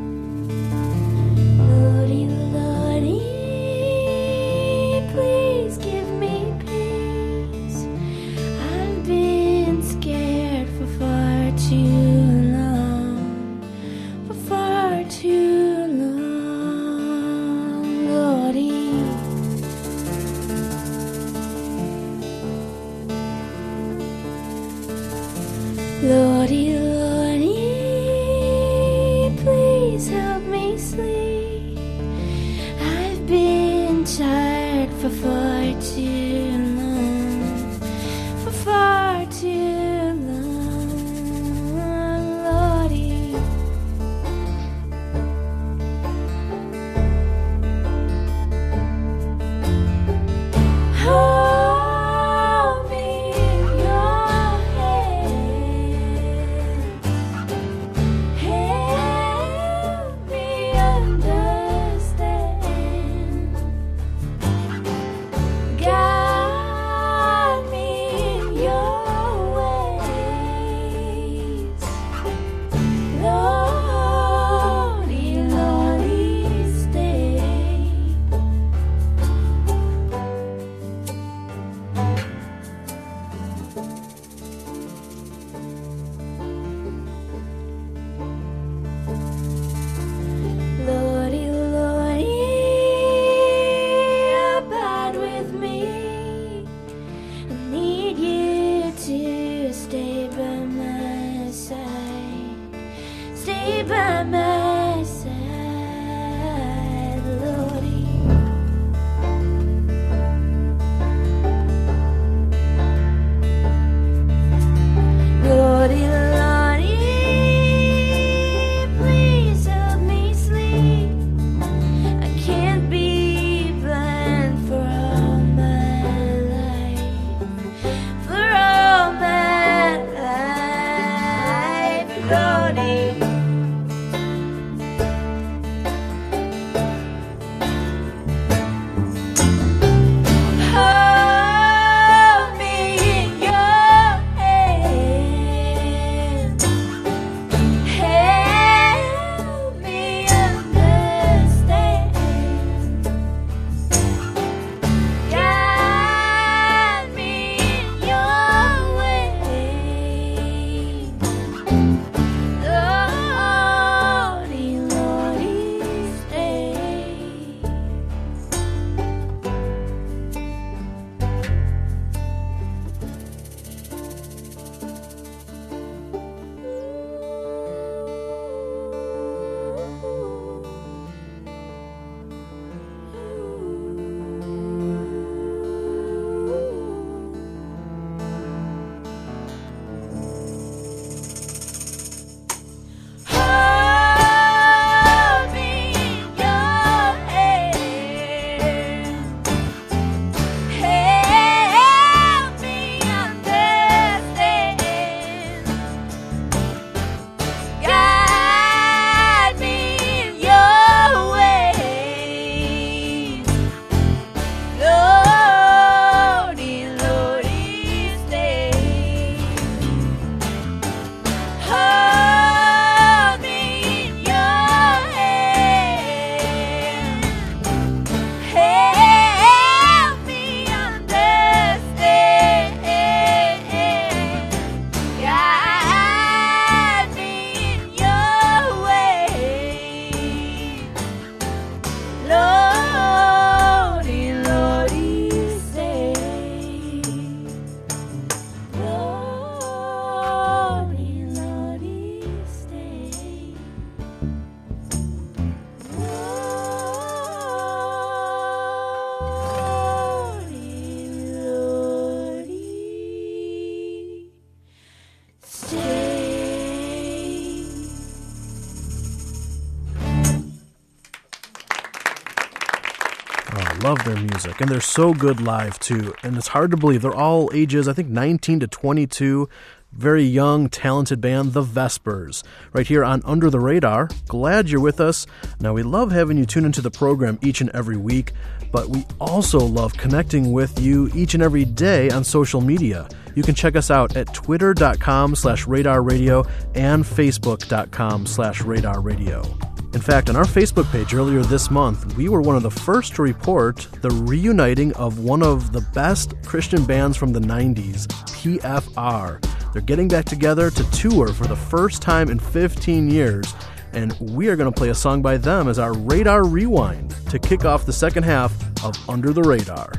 Music, 274.45 274.61
and 274.61 274.71
they're 274.71 274.81
so 274.81 275.13
good 275.15 275.41
live 275.41 275.79
too. 275.79 276.15
And 276.23 276.37
it's 276.37 276.49
hard 276.49 276.71
to 276.71 276.77
believe 276.77 277.03
they're 277.03 277.15
all 277.15 277.51
ages, 277.53 277.89
I 277.89 277.93
think, 277.93 278.09
19 278.09 278.61
to 278.61 278.67
22. 278.67 279.49
Very 279.93 280.25
young, 280.25 280.69
talented 280.71 281.21
band, 281.21 281.53
The 281.53 281.63
Vespers, 281.63 282.43
right 282.73 282.87
here 282.87 283.05
on 283.05 283.21
Under 283.25 283.51
the 283.51 283.61
Radar. 283.61 284.09
Glad 284.27 284.71
you're 284.71 284.81
with 284.81 285.01
us. 285.01 285.27
Now, 285.61 285.75
we 285.75 285.83
love 285.83 286.11
having 286.11 286.39
you 286.39 286.47
tune 286.47 286.65
into 286.65 286.81
the 286.81 286.91
program 286.91 287.39
each 287.43 287.61
and 287.61 287.69
every 287.71 287.99
week, 287.99 288.33
but 288.73 288.89
we 288.89 289.05
also 289.21 289.59
love 289.59 289.93
connecting 289.93 290.53
with 290.53 290.81
you 290.81 291.11
each 291.15 291.35
and 291.35 291.43
every 291.43 291.67
day 291.67 292.09
on 292.09 292.25
social 292.25 292.63
media. 292.63 293.07
You 293.35 293.43
can 293.43 293.55
check 293.55 293.77
us 293.77 293.91
out 293.91 294.17
at 294.17 294.33
twitter.com 294.33 295.35
slash 295.35 295.67
radar 295.67 296.03
radio 296.03 296.47
and 296.75 297.05
facebook.com 297.05 298.27
slash 298.27 298.63
radar 298.63 299.01
radio. 299.01 299.72
In 299.95 300.01
fact, 300.01 300.31
on 300.31 300.37
our 300.37 300.45
Facebook 300.45 300.91
page 300.91 301.13
earlier 301.13 301.43
this 301.43 301.71
month, 301.71 302.17
we 302.17 302.31
were 302.31 302.41
one 302.41 302.57
of 302.57 302.63
the 302.63 302.71
first 302.71 303.15
to 303.17 303.23
report 303.23 303.87
the 304.01 304.11
reuniting 304.11 304.95
of 304.95 305.19
one 305.19 305.43
of 305.43 305.73
the 305.73 305.83
best 305.93 306.35
Christian 306.47 306.87
bands 306.87 307.15
from 307.15 307.35
the 307.35 307.41
90s, 307.41 308.07
PFR. 308.07 309.73
They're 309.73 309.83
getting 309.83 310.09
back 310.09 310.25
together 310.25 310.71
to 310.71 310.91
tour 310.93 311.29
for 311.29 311.47
the 311.47 311.57
first 311.57 312.01
time 312.01 312.31
in 312.31 312.39
15 312.39 313.11
years, 313.11 313.55
and 313.93 314.17
we 314.19 314.49
are 314.49 314.57
going 314.57 314.73
to 314.73 314.77
play 314.77 314.89
a 314.89 314.95
song 314.95 315.21
by 315.21 315.37
them 315.37 315.69
as 315.69 315.79
our 315.79 315.93
Radar 315.93 316.45
Rewind 316.45 317.15
to 317.29 317.39
kick 317.39 317.67
off 317.67 317.85
the 317.85 317.93
second 317.93 318.23
half 318.23 318.53
of 318.83 318.97
Under 319.11 319.35
the 319.35 319.43
Radar. 319.43 319.93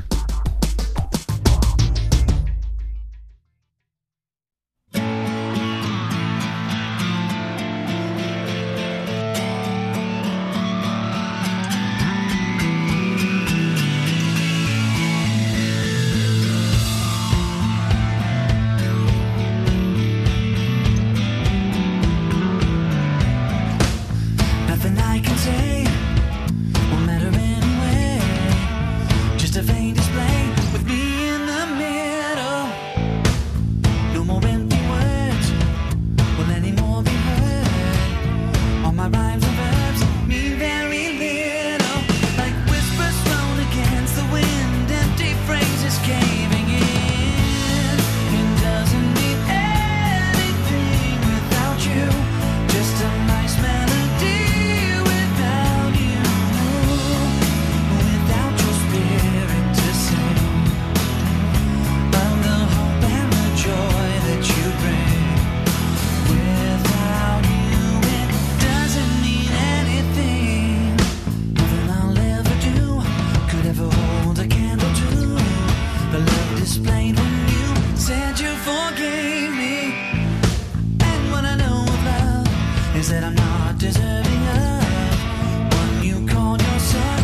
Deserving 83.84 84.44
of 84.48 85.74
one 85.74 86.02
you 86.02 86.26
called 86.26 86.62
your 86.62 86.78
son. 86.78 87.20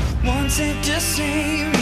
Sent 0.50 0.84
to 0.84 1.00
save 1.00 1.79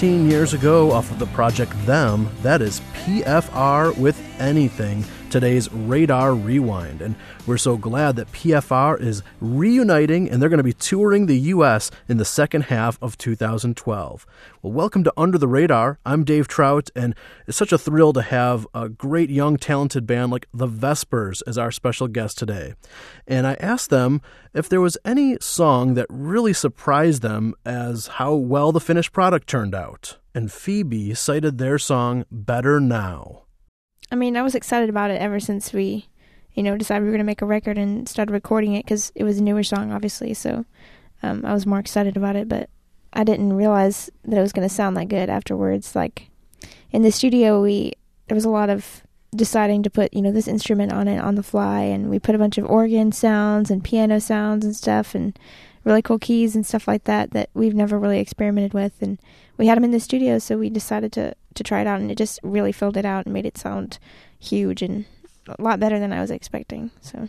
15 0.00 0.30
years 0.30 0.54
ago, 0.54 0.90
off 0.92 1.10
of 1.10 1.18
the 1.18 1.26
project 1.26 1.74
Them, 1.84 2.26
that 2.40 2.62
is 2.62 2.80
PFR 2.94 3.94
with 3.98 4.18
Anything, 4.38 5.04
today's 5.30 5.72
Radar 5.72 6.34
Rewind. 6.34 7.00
And 7.00 7.14
we're 7.46 7.56
so 7.56 7.76
glad 7.76 8.16
that 8.16 8.32
PFR 8.32 9.00
is 9.00 9.22
reuniting 9.40 10.28
and 10.28 10.42
they're 10.42 10.48
going 10.48 10.58
to 10.58 10.64
be 10.64 10.72
touring 10.72 11.26
the 11.26 11.38
U.S. 11.38 11.90
in 12.08 12.16
the 12.16 12.24
second 12.24 12.62
half 12.62 12.98
of 13.00 13.16
2012. 13.16 14.26
Well, 14.60 14.72
welcome 14.72 15.04
to 15.04 15.12
Under 15.16 15.38
the 15.38 15.46
Radar. 15.46 16.00
I'm 16.04 16.24
Dave 16.24 16.48
Trout, 16.48 16.90
and 16.96 17.14
it's 17.46 17.56
such 17.56 17.72
a 17.72 17.78
thrill 17.78 18.12
to 18.12 18.22
have 18.22 18.66
a 18.74 18.88
great 18.88 19.30
young, 19.30 19.56
talented 19.56 20.06
band 20.06 20.32
like 20.32 20.48
The 20.52 20.66
Vespers 20.66 21.42
as 21.42 21.56
our 21.56 21.70
special 21.70 22.08
guest 22.08 22.36
today. 22.36 22.74
And 23.26 23.46
I 23.46 23.54
asked 23.54 23.90
them 23.90 24.20
if 24.52 24.68
there 24.68 24.80
was 24.80 24.98
any 25.04 25.38
song 25.40 25.94
that 25.94 26.06
really 26.10 26.52
surprised 26.52 27.22
them 27.22 27.54
as 27.64 28.08
how 28.08 28.34
well 28.34 28.72
the 28.72 28.80
finished 28.80 29.12
product 29.12 29.48
turned 29.48 29.74
out. 29.76 30.18
And 30.34 30.50
Phoebe 30.50 31.14
cited 31.14 31.58
their 31.58 31.78
song 31.78 32.24
Better 32.30 32.80
Now. 32.80 33.44
I 34.10 34.16
mean, 34.16 34.36
I 34.36 34.42
was 34.42 34.54
excited 34.54 34.88
about 34.88 35.10
it 35.10 35.20
ever 35.20 35.40
since 35.40 35.72
we, 35.72 36.08
you 36.54 36.62
know, 36.62 36.76
decided 36.76 37.02
we 37.02 37.08
were 37.08 37.12
going 37.12 37.20
to 37.20 37.24
make 37.24 37.42
a 37.42 37.46
record 37.46 37.78
and 37.78 38.08
started 38.08 38.32
recording 38.32 38.74
it 38.74 38.84
because 38.84 39.12
it 39.14 39.24
was 39.24 39.38
a 39.38 39.42
newer 39.42 39.62
song, 39.62 39.92
obviously. 39.92 40.34
So 40.34 40.64
um, 41.22 41.44
I 41.44 41.52
was 41.52 41.66
more 41.66 41.78
excited 41.78 42.16
about 42.16 42.36
it. 42.36 42.48
But 42.48 42.70
I 43.12 43.24
didn't 43.24 43.52
realize 43.52 44.10
that 44.24 44.38
it 44.38 44.42
was 44.42 44.52
going 44.52 44.68
to 44.68 44.74
sound 44.74 44.96
that 44.96 45.08
good 45.08 45.28
afterwards. 45.28 45.94
Like 45.94 46.30
in 46.90 47.02
the 47.02 47.12
studio, 47.12 47.62
we 47.62 47.92
there 48.28 48.34
was 48.34 48.44
a 48.44 48.50
lot 48.50 48.70
of 48.70 49.02
deciding 49.34 49.82
to 49.84 49.90
put 49.90 50.12
you 50.12 50.22
know 50.22 50.32
this 50.32 50.48
instrument 50.48 50.92
on 50.92 51.08
it 51.08 51.18
on 51.18 51.34
the 51.34 51.42
fly, 51.42 51.82
and 51.82 52.10
we 52.10 52.18
put 52.18 52.34
a 52.34 52.38
bunch 52.38 52.58
of 52.58 52.66
organ 52.66 53.12
sounds 53.12 53.70
and 53.70 53.84
piano 53.84 54.20
sounds 54.20 54.64
and 54.64 54.76
stuff, 54.76 55.14
and 55.14 55.38
really 55.84 56.02
cool 56.02 56.18
keys 56.18 56.54
and 56.54 56.66
stuff 56.66 56.86
like 56.86 57.04
that 57.04 57.30
that 57.32 57.48
we've 57.54 57.74
never 57.74 57.98
really 57.98 58.20
experimented 58.20 58.74
with, 58.74 59.00
and 59.00 59.20
we 59.60 59.66
had 59.66 59.76
them 59.76 59.84
in 59.84 59.90
the 59.90 60.00
studio, 60.00 60.38
so 60.38 60.56
we 60.56 60.70
decided 60.70 61.12
to 61.12 61.34
to 61.54 61.62
try 61.62 61.82
it 61.82 61.86
out, 61.86 62.00
and 62.00 62.10
it 62.10 62.16
just 62.16 62.40
really 62.42 62.72
filled 62.72 62.96
it 62.96 63.04
out 63.04 63.26
and 63.26 63.34
made 63.34 63.44
it 63.44 63.58
sound 63.58 63.98
huge 64.38 64.80
and 64.80 65.04
a 65.48 65.60
lot 65.60 65.78
better 65.78 65.98
than 65.98 66.14
I 66.14 66.20
was 66.22 66.30
expecting. 66.30 66.90
So 67.02 67.28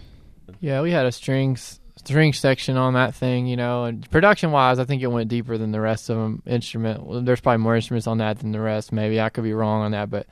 Yeah, 0.62 0.82
we 0.82 0.92
had 0.92 1.06
a 1.06 1.12
strings 1.12 1.82
string 1.98 2.32
section 2.32 2.78
on 2.78 2.94
that 2.94 3.14
thing, 3.14 3.48
you 3.48 3.58
know, 3.58 3.84
and 3.84 4.10
production 4.10 4.52
wise, 4.52 4.80
I 4.80 4.86
think 4.86 5.02
it 5.02 5.08
went 5.08 5.30
deeper 5.30 5.58
than 5.58 5.72
the 5.72 5.82
rest 5.82 6.10
of 6.10 6.16
them. 6.16 6.42
Instrument, 6.46 7.04
well, 7.04 7.22
there's 7.22 7.42
probably 7.42 7.58
more 7.58 7.76
instruments 7.76 8.08
on 8.08 8.18
that 8.20 8.40
than 8.40 8.54
the 8.54 8.62
rest. 8.62 8.94
Maybe 8.94 9.20
I 9.20 9.28
could 9.28 9.44
be 9.44 9.54
wrong 9.54 9.82
on 9.82 9.92
that, 9.92 10.10
but 10.10 10.26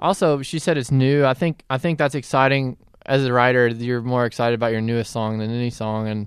also 0.00 0.42
she 0.42 0.58
said 0.58 0.76
it's 0.76 0.90
new. 0.90 1.24
I 1.24 1.34
think 1.34 1.62
I 1.70 1.78
think 1.78 1.98
that's 1.98 2.16
exciting 2.16 2.76
as 3.04 3.24
a 3.24 3.32
writer. 3.32 3.68
You're 3.68 4.02
more 4.02 4.26
excited 4.26 4.56
about 4.56 4.72
your 4.72 4.80
newest 4.80 5.12
song 5.12 5.38
than 5.38 5.50
any 5.50 5.70
song, 5.70 6.08
and 6.08 6.26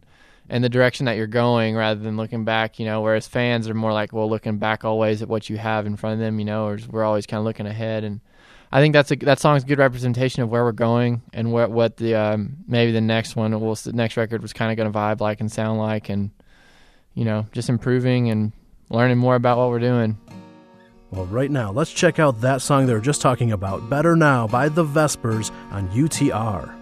and 0.49 0.63
the 0.63 0.69
direction 0.69 1.05
that 1.05 1.15
you're 1.15 1.27
going 1.27 1.75
rather 1.75 1.99
than 1.99 2.17
looking 2.17 2.43
back. 2.43 2.79
You 2.79 2.85
know, 2.85 3.01
whereas 3.01 3.27
fans 3.27 3.69
are 3.69 3.73
more 3.73 3.93
like, 3.93 4.11
well, 4.11 4.29
looking 4.29 4.57
back 4.57 4.83
always 4.83 5.21
at 5.21 5.27
what 5.27 5.49
you 5.49 5.57
have 5.57 5.85
in 5.85 5.95
front 5.95 6.13
of 6.13 6.19
them. 6.19 6.39
You 6.39 6.45
know, 6.45 6.67
or 6.67 6.79
we're 6.89 7.03
always 7.03 7.25
kind 7.25 7.39
of 7.39 7.45
looking 7.45 7.67
ahead 7.67 8.03
and. 8.03 8.21
I 8.71 8.81
think 8.81 8.93
that's 8.93 9.11
a 9.11 9.15
that 9.15 9.39
song's 9.39 9.63
a 9.63 9.65
good 9.65 9.79
representation 9.79 10.43
of 10.43 10.49
where 10.49 10.63
we're 10.63 10.73
going 10.73 11.23
and 11.33 11.51
what 11.51 11.71
what 11.71 11.97
the 11.97 12.13
um, 12.13 12.57
maybe 12.67 12.91
the 12.91 13.01
next 13.01 13.35
one 13.35 13.59
will 13.59 13.73
the 13.73 13.93
next 13.93 14.15
record 14.15 14.43
was 14.43 14.53
kind 14.53 14.69
of 14.69 14.77
going 14.77 14.93
to 14.93 14.95
vibe 14.95 15.21
like 15.21 15.39
and 15.39 15.51
sound 15.51 15.79
like 15.79 16.09
and 16.09 16.29
you 17.15 17.25
know 17.25 17.47
just 17.51 17.67
improving 17.67 18.29
and 18.29 18.51
learning 18.89 19.17
more 19.17 19.33
about 19.33 19.57
what 19.57 19.69
we're 19.69 19.79
doing. 19.79 20.17
Well, 21.11 21.25
right 21.25 21.49
now, 21.49 21.71
let's 21.71 21.91
check 21.91 22.19
out 22.19 22.41
that 22.41 22.61
song 22.61 22.85
they 22.85 22.93
were 22.93 22.99
just 22.99 23.21
talking 23.21 23.51
about, 23.51 23.89
Better 23.89 24.15
Now 24.15 24.47
by 24.47 24.69
The 24.69 24.83
Vespers 24.83 25.51
on 25.71 25.89
UTR. 25.89 26.78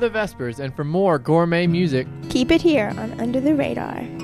The 0.00 0.10
Vespers, 0.10 0.58
and 0.58 0.74
for 0.74 0.84
more 0.84 1.18
gourmet 1.18 1.66
music, 1.66 2.08
keep 2.30 2.50
it 2.50 2.62
here 2.62 2.92
on 2.96 3.20
Under 3.20 3.40
the 3.40 3.54
Radar. 3.54 4.19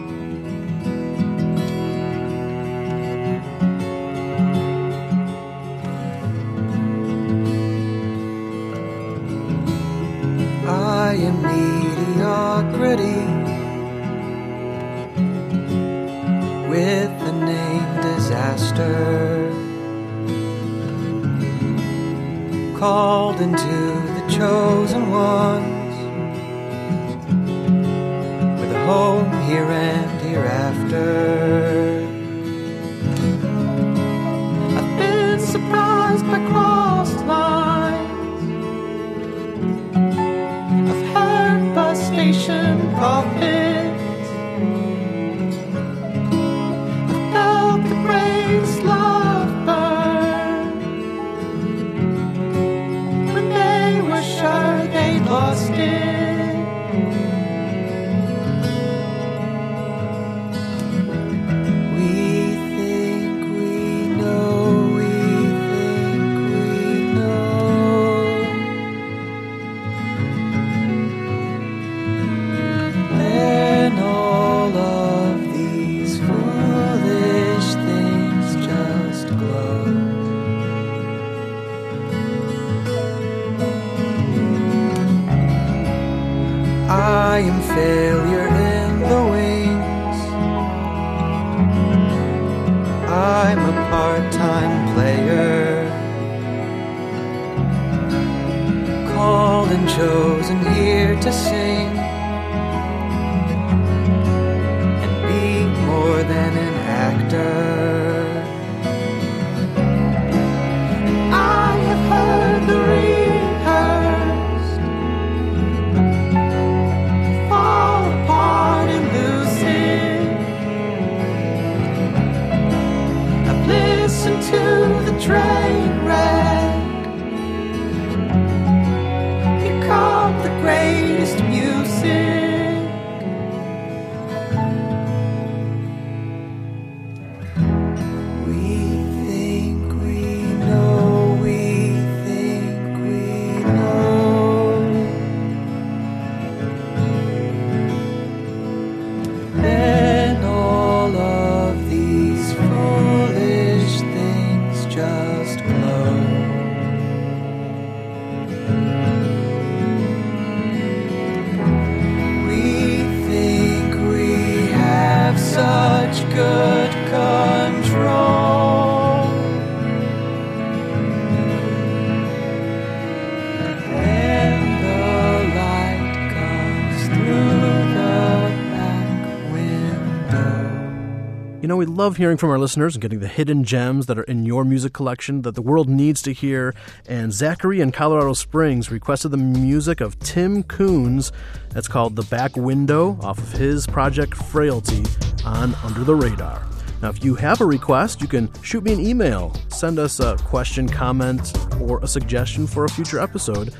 You 181.66 181.68
know, 181.68 181.76
we 181.78 181.86
love 181.86 182.16
hearing 182.16 182.36
from 182.36 182.50
our 182.50 182.60
listeners 182.60 182.94
and 182.94 183.02
getting 183.02 183.18
the 183.18 183.26
hidden 183.26 183.64
gems 183.64 184.06
that 184.06 184.16
are 184.16 184.22
in 184.22 184.46
your 184.46 184.64
music 184.64 184.92
collection 184.92 185.42
that 185.42 185.56
the 185.56 185.62
world 185.62 185.88
needs 185.88 186.22
to 186.22 186.32
hear. 186.32 186.76
And 187.08 187.32
Zachary 187.32 187.80
in 187.80 187.90
Colorado 187.90 188.34
Springs 188.34 188.92
requested 188.92 189.32
the 189.32 189.36
music 189.36 190.00
of 190.00 190.16
Tim 190.20 190.62
Coons. 190.62 191.32
That's 191.70 191.88
called 191.88 192.14
The 192.14 192.22
Back 192.22 192.56
Window 192.56 193.18
off 193.20 193.38
of 193.38 193.50
his 193.50 193.84
project 193.84 194.36
Frailty 194.36 195.02
on 195.44 195.74
Under 195.82 196.04
the 196.04 196.14
Radar. 196.14 196.64
Now, 197.02 197.08
if 197.08 197.24
you 197.24 197.34
have 197.34 197.60
a 197.60 197.66
request, 197.66 198.20
you 198.20 198.28
can 198.28 198.48
shoot 198.62 198.84
me 198.84 198.92
an 198.92 199.00
email, 199.00 199.52
send 199.66 199.98
us 199.98 200.20
a 200.20 200.36
question, 200.36 200.88
comment, 200.88 201.52
or 201.80 201.98
a 202.00 202.06
suggestion 202.06 202.68
for 202.68 202.84
a 202.84 202.88
future 202.88 203.18
episode. 203.18 203.74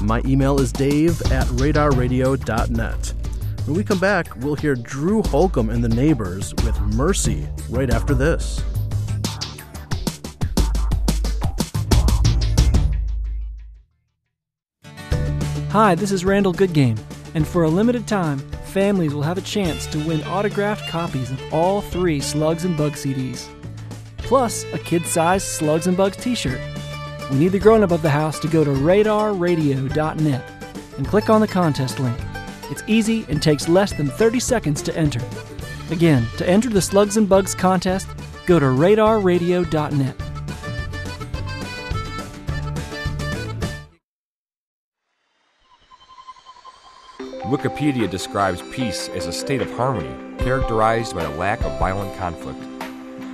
My 0.00 0.22
email 0.24 0.58
is 0.58 0.72
dave 0.72 1.20
at 1.30 1.44
radarradio.net. 1.48 3.25
When 3.66 3.74
we 3.74 3.82
come 3.82 3.98
back, 3.98 4.36
we'll 4.36 4.54
hear 4.54 4.76
Drew 4.76 5.22
Holcomb 5.24 5.70
and 5.70 5.82
the 5.82 5.88
Neighbors 5.88 6.54
with 6.62 6.80
Mercy 6.80 7.48
right 7.68 7.90
after 7.90 8.14
this. 8.14 8.62
Hi, 15.72 15.96
this 15.96 16.12
is 16.12 16.24
Randall 16.24 16.54
Goodgame, 16.54 16.96
and 17.34 17.44
for 17.44 17.64
a 17.64 17.68
limited 17.68 18.06
time, 18.06 18.38
families 18.66 19.12
will 19.12 19.22
have 19.22 19.36
a 19.36 19.42
chance 19.42 19.86
to 19.88 19.98
win 20.06 20.22
autographed 20.22 20.88
copies 20.88 21.32
of 21.32 21.52
all 21.52 21.80
three 21.80 22.20
Slugs 22.20 22.64
and 22.64 22.76
Bugs 22.76 23.04
CDs, 23.04 23.48
plus 24.18 24.62
a 24.74 24.78
kid-sized 24.78 25.44
Slugs 25.44 25.88
and 25.88 25.96
Bugs 25.96 26.18
T-shirt. 26.18 26.60
We 27.32 27.38
need 27.38 27.48
the 27.48 27.58
grown-up 27.58 27.90
of 27.90 28.02
the 28.02 28.10
house 28.10 28.38
to 28.40 28.48
go 28.48 28.62
to 28.62 28.70
radarradio.net 28.70 30.50
and 30.98 31.08
click 31.08 31.28
on 31.28 31.40
the 31.40 31.48
contest 31.48 31.98
link. 31.98 32.16
It's 32.70 32.82
easy 32.86 33.24
and 33.28 33.42
takes 33.42 33.68
less 33.68 33.92
than 33.92 34.08
30 34.08 34.40
seconds 34.40 34.82
to 34.82 34.96
enter. 34.96 35.20
Again, 35.90 36.26
to 36.38 36.48
enter 36.48 36.68
the 36.68 36.82
Slugs 36.82 37.16
and 37.16 37.28
Bugs 37.28 37.54
contest, 37.54 38.08
go 38.46 38.58
to 38.58 38.66
radarradio.net. 38.66 40.16
Wikipedia 47.46 48.10
describes 48.10 48.60
peace 48.72 49.08
as 49.10 49.26
a 49.26 49.32
state 49.32 49.62
of 49.62 49.70
harmony 49.72 50.12
characterized 50.42 51.14
by 51.14 51.22
a 51.22 51.36
lack 51.36 51.62
of 51.62 51.78
violent 51.78 52.16
conflict. 52.18 52.60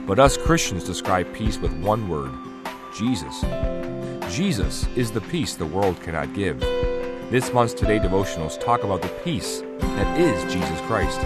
But 0.06 0.18
us 0.18 0.36
Christians 0.36 0.84
describe 0.84 1.32
peace 1.32 1.56
with 1.56 1.72
one 1.80 2.08
word 2.10 2.32
Jesus. 2.94 3.42
Jesus 4.28 4.86
is 4.96 5.10
the 5.10 5.22
peace 5.22 5.54
the 5.54 5.64
world 5.64 6.00
cannot 6.02 6.34
give. 6.34 6.62
This 7.32 7.50
month's 7.50 7.72
Today 7.72 7.98
devotionals 7.98 8.60
talk 8.60 8.84
about 8.84 9.00
the 9.00 9.08
peace 9.24 9.62
that 9.78 10.20
is 10.20 10.52
Jesus 10.52 10.78
Christ. 10.82 11.18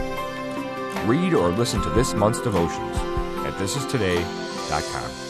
Read 1.05 1.35
or 1.35 1.49
listen 1.49 1.83
to 1.83 1.91
this 1.91 2.15
month's 2.15 2.41
devotions 2.41 2.97
at 3.45 3.53
thisistoday.com. 3.55 5.26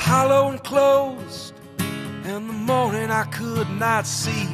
hollow 0.00 0.50
and 0.50 0.62
closed. 0.64 1.54
In 2.24 2.46
the 2.46 2.58
morning 2.72 3.10
I 3.10 3.24
could 3.24 3.70
not 3.70 4.06
see. 4.06 4.48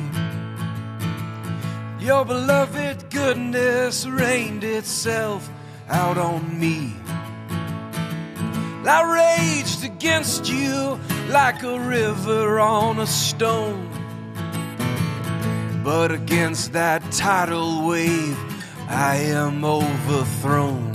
Your 2.01 2.25
beloved 2.25 3.11
goodness 3.11 4.07
rained 4.07 4.65
itself 4.65 5.49
out 5.89 6.19
on 6.19 6.59
me. 6.61 6.95
I 8.89 9.03
raged 9.03 9.83
against 9.85 10.49
you 10.49 11.01
like 11.29 11.63
a 11.63 11.79
river 11.81 12.61
on 12.61 13.01
a 13.01 13.07
stone. 13.07 13.91
But 15.83 16.13
against 16.13 16.73
that 16.73 17.03
tidal 17.13 17.87
wave, 17.87 18.39
I 18.89 19.17
am 19.17 19.65
overthrown. 19.65 20.93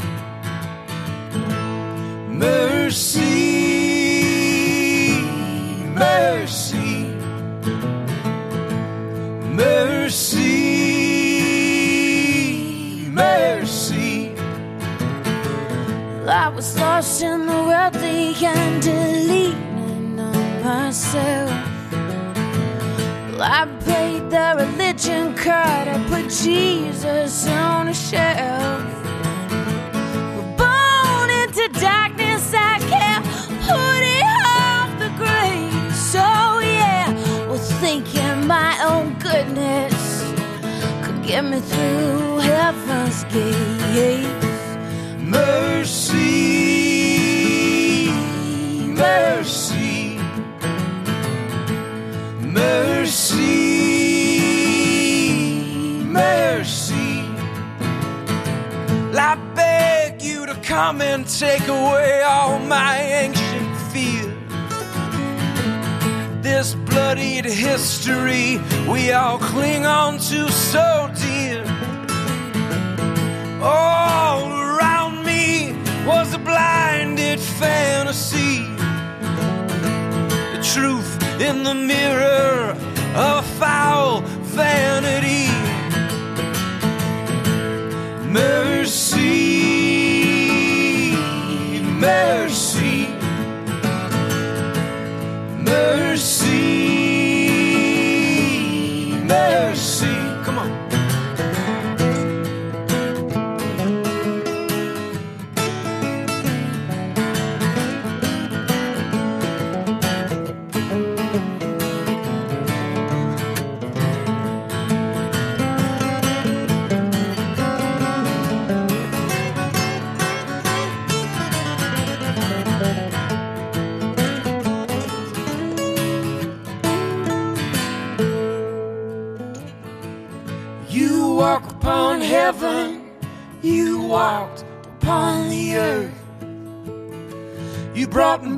Mercy, 2.37 3.70
mercy, 6.01 7.05
mercy, 9.61 10.57
mercy. 13.09 14.33
I 16.27 16.49
was 16.55 16.77
lost 16.79 17.21
in 17.21 17.45
the 17.45 17.59
worldly 17.69 18.33
and 18.43 18.83
leaning 19.29 20.19
on 20.19 20.63
myself. 20.63 21.51
I 23.39 23.67
played 23.85 24.25
the 24.35 24.47
religion 24.63 25.35
card. 25.35 25.87
I 25.87 25.97
put 26.09 26.31
Jesus 26.31 27.47
on 27.47 27.89
a 27.89 27.93
shelf. 27.93 28.90
Get 41.41 41.51
me 41.51 41.59
through 41.59 42.37
heaven's 42.39 43.23
gates. 43.25 44.27
Mercy, 45.17 46.21
mercy, 48.93 50.19
mercy, 52.41 53.63
mercy. 56.03 57.23
I 59.13 59.35
beg 59.55 60.21
you 60.21 60.45
to 60.45 60.55
come 60.55 61.01
and 61.01 61.27
take 61.27 61.67
away 61.67 62.21
all 62.23 62.59
my 62.59 62.97
ancient 62.97 63.77
fear. 63.91 64.33
This 66.41 66.75
bloodied 66.75 67.45
history 67.45 68.59
we 68.87 69.11
all 69.11 69.37
cling 69.39 69.85
on 69.85 70.17
to 70.19 70.51
so 70.51 71.09
dear. 71.15 71.30
All 73.63 74.51
around 74.51 75.23
me 75.23 75.73
was 76.05 76.33
a 76.33 76.39
blinded 76.39 77.39
fantasy. 77.39 78.65
The 80.55 80.61
truth 80.73 81.21
in 81.39 81.63
the 81.63 81.75
mirror 81.75 82.75
of 83.15 83.45
foul 83.59 84.21
vanity. 84.41 85.47
Mercy, 88.27 88.80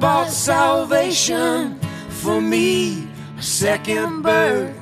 bought 0.03 0.29
salvation 0.29 1.79
for 2.09 2.41
me, 2.41 3.07
a 3.37 3.41
second 3.41 4.21
birth. 4.21 4.75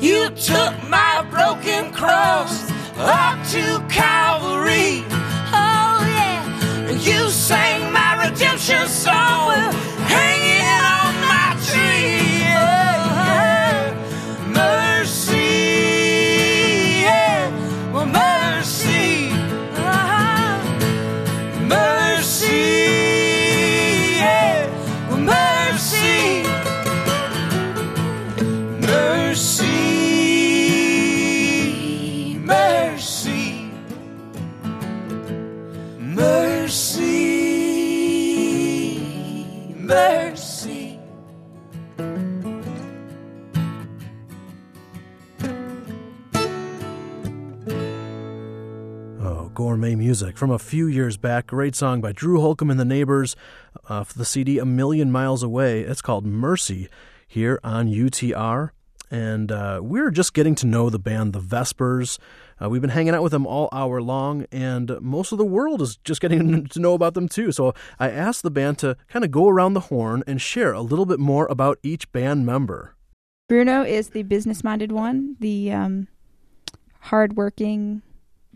You 0.00 0.30
took 0.30 0.74
my 0.88 1.24
broken 1.30 1.92
cross 1.92 2.68
up 2.96 3.38
to 3.54 3.78
Calvary. 3.88 5.04
Oh, 5.54 5.98
yeah. 6.18 6.90
You 6.90 7.30
sang 7.30 7.92
my 7.92 8.28
redemption 8.28 8.88
song, 8.88 9.72
gourmet 49.78 49.94
music 49.94 50.36
from 50.36 50.50
a 50.50 50.58
few 50.58 50.88
years 50.88 51.16
back. 51.16 51.46
Great 51.46 51.76
song 51.76 52.00
by 52.00 52.10
Drew 52.10 52.40
Holcomb 52.40 52.68
and 52.68 52.80
the 52.80 52.84
Neighbors 52.84 53.36
uh, 53.88 54.02
for 54.02 54.18
the 54.18 54.24
CD 54.24 54.58
A 54.58 54.64
Million 54.64 55.12
Miles 55.12 55.44
Away. 55.44 55.82
It's 55.82 56.02
called 56.02 56.26
Mercy 56.26 56.88
here 57.28 57.60
on 57.62 57.86
UTR. 57.86 58.70
And 59.08 59.52
uh, 59.52 59.78
we're 59.80 60.10
just 60.10 60.34
getting 60.34 60.56
to 60.56 60.66
know 60.66 60.90
the 60.90 60.98
band 60.98 61.32
The 61.32 61.38
Vespers. 61.38 62.18
Uh, 62.60 62.68
we've 62.68 62.80
been 62.80 62.90
hanging 62.90 63.14
out 63.14 63.22
with 63.22 63.30
them 63.30 63.46
all 63.46 63.68
hour 63.70 64.02
long, 64.02 64.46
and 64.50 65.00
most 65.00 65.30
of 65.30 65.38
the 65.38 65.44
world 65.44 65.80
is 65.80 65.96
just 65.98 66.20
getting 66.20 66.66
to 66.70 66.80
know 66.80 66.94
about 66.94 67.14
them 67.14 67.28
too. 67.28 67.52
So 67.52 67.72
I 68.00 68.10
asked 68.10 68.42
the 68.42 68.50
band 68.50 68.80
to 68.80 68.96
kind 69.06 69.24
of 69.24 69.30
go 69.30 69.46
around 69.46 69.74
the 69.74 69.80
horn 69.80 70.24
and 70.26 70.40
share 70.40 70.72
a 70.72 70.82
little 70.82 71.06
bit 71.06 71.20
more 71.20 71.46
about 71.46 71.78
each 71.84 72.10
band 72.10 72.44
member. 72.44 72.96
Bruno 73.48 73.84
is 73.84 74.08
the 74.08 74.24
business 74.24 74.64
minded 74.64 74.90
one, 74.90 75.36
the 75.38 75.70
um, 75.70 76.08
hardworking, 76.98 78.02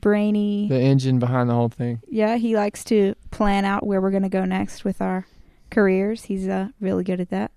brainy. 0.02 0.68
The 0.68 0.78
engine 0.78 1.18
behind 1.18 1.48
the 1.48 1.54
whole 1.54 1.70
thing. 1.70 2.02
Yeah, 2.08 2.36
he 2.36 2.54
likes 2.56 2.84
to 2.84 3.14
plan 3.30 3.64
out 3.64 3.86
where 3.86 4.02
we're 4.02 4.10
going 4.10 4.24
to 4.24 4.28
go 4.28 4.44
next 4.44 4.84
with 4.84 5.00
our 5.00 5.26
careers. 5.70 6.24
He's 6.24 6.46
uh, 6.46 6.68
really 6.80 7.04
good 7.04 7.20
at 7.20 7.30
that. 7.30 7.52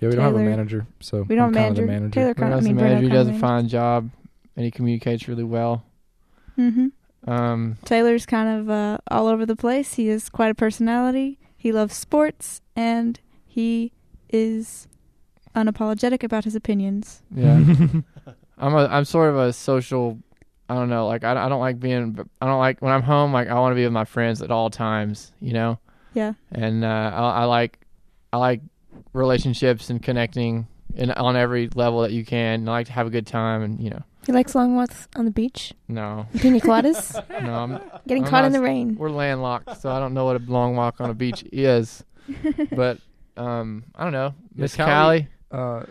Yeah, 0.00 0.08
we 0.08 0.14
don't 0.14 0.24
have 0.24 0.34
a 0.36 0.38
manager, 0.38 0.86
so 1.00 1.26
we 1.28 1.34
don't 1.34 1.48
I'm 1.48 1.54
have 1.54 1.72
a 1.72 1.74
kinda 1.74 1.80
the 1.82 1.86
manager. 1.86 2.00
manager. 2.00 2.20
Taylor 2.20 2.34
Bruno's 2.34 2.64
I 2.64 2.66
mean, 2.68 2.76
the 2.76 2.82
manager. 2.82 3.02
He 3.02 3.08
does 3.10 3.28
a 3.28 3.32
fine 3.34 3.68
job, 3.68 4.08
and 4.56 4.64
he 4.64 4.70
communicates 4.70 5.28
really 5.28 5.44
well. 5.44 5.84
hmm 6.56 6.86
Um, 7.26 7.76
Taylor's 7.84 8.24
kind 8.24 8.60
of 8.60 8.70
uh, 8.70 8.98
all 9.10 9.26
over 9.26 9.44
the 9.44 9.56
place. 9.56 9.94
He 9.94 10.08
is 10.08 10.30
quite 10.30 10.50
a 10.50 10.54
personality. 10.54 11.38
He 11.54 11.70
loves 11.72 11.94
sports, 11.94 12.62
and 12.74 13.20
he 13.46 13.92
is 14.30 14.88
unapologetic 15.54 16.22
about 16.22 16.44
his 16.44 16.54
opinions. 16.54 17.22
Yeah, 17.34 17.56
I'm 18.58 18.74
a 18.74 18.86
I'm 18.86 19.04
sort 19.04 19.28
of 19.30 19.36
a 19.36 19.52
social. 19.52 20.18
I 20.70 20.74
don't 20.74 20.88
know. 20.88 21.08
Like 21.08 21.24
I, 21.24 21.32
I 21.46 21.48
don't 21.48 21.60
like 21.60 21.80
being. 21.80 22.16
I 22.40 22.46
don't 22.46 22.60
like 22.60 22.80
when 22.80 22.92
I'm 22.92 23.02
home. 23.02 23.32
Like 23.32 23.48
I 23.48 23.54
want 23.58 23.72
to 23.72 23.76
be 23.76 23.82
with 23.84 23.92
my 23.92 24.04
friends 24.04 24.40
at 24.40 24.50
all 24.52 24.70
times. 24.70 25.32
You 25.40 25.52
know. 25.52 25.78
Yeah. 26.14 26.34
And 26.52 26.84
uh, 26.84 27.10
I, 27.14 27.42
I 27.42 27.44
like 27.44 27.80
I 28.32 28.36
like 28.36 28.60
relationships 29.12 29.90
and 29.90 30.02
connecting 30.02 30.66
in 30.94 31.10
on 31.10 31.36
every 31.36 31.68
level 31.74 32.02
that 32.02 32.12
you 32.12 32.24
can. 32.24 32.60
And 32.60 32.68
I 32.68 32.72
like 32.72 32.86
to 32.86 32.92
have 32.92 33.06
a 33.06 33.10
good 33.10 33.26
time 33.26 33.62
and 33.62 33.80
you 33.80 33.90
know. 33.90 34.02
He 34.26 34.32
likes 34.32 34.54
long 34.54 34.76
walks 34.76 35.08
on 35.16 35.24
the 35.24 35.30
beach. 35.30 35.72
No. 35.88 36.26
Pina 36.38 36.60
coladas. 36.60 37.14
no, 37.42 37.54
I'm 37.54 37.80
Getting 38.06 38.24
I'm 38.24 38.30
caught 38.30 38.40
not- 38.42 38.46
in 38.46 38.52
the 38.52 38.60
rain. 38.60 38.96
We're 38.96 39.10
landlocked, 39.10 39.80
so 39.80 39.90
I 39.90 39.98
don't 39.98 40.14
know 40.14 40.24
what 40.26 40.36
a 40.36 40.44
long 40.44 40.76
walk 40.76 41.00
on 41.00 41.10
a 41.10 41.14
beach 41.14 41.42
is. 41.52 42.04
But 42.76 42.98
um, 43.36 43.84
I 43.96 44.04
don't 44.04 44.12
know, 44.12 44.34
Yeah, 44.54 44.60
Miss 44.62 44.76
Callie. 44.76 45.28
Uh, 45.50 45.84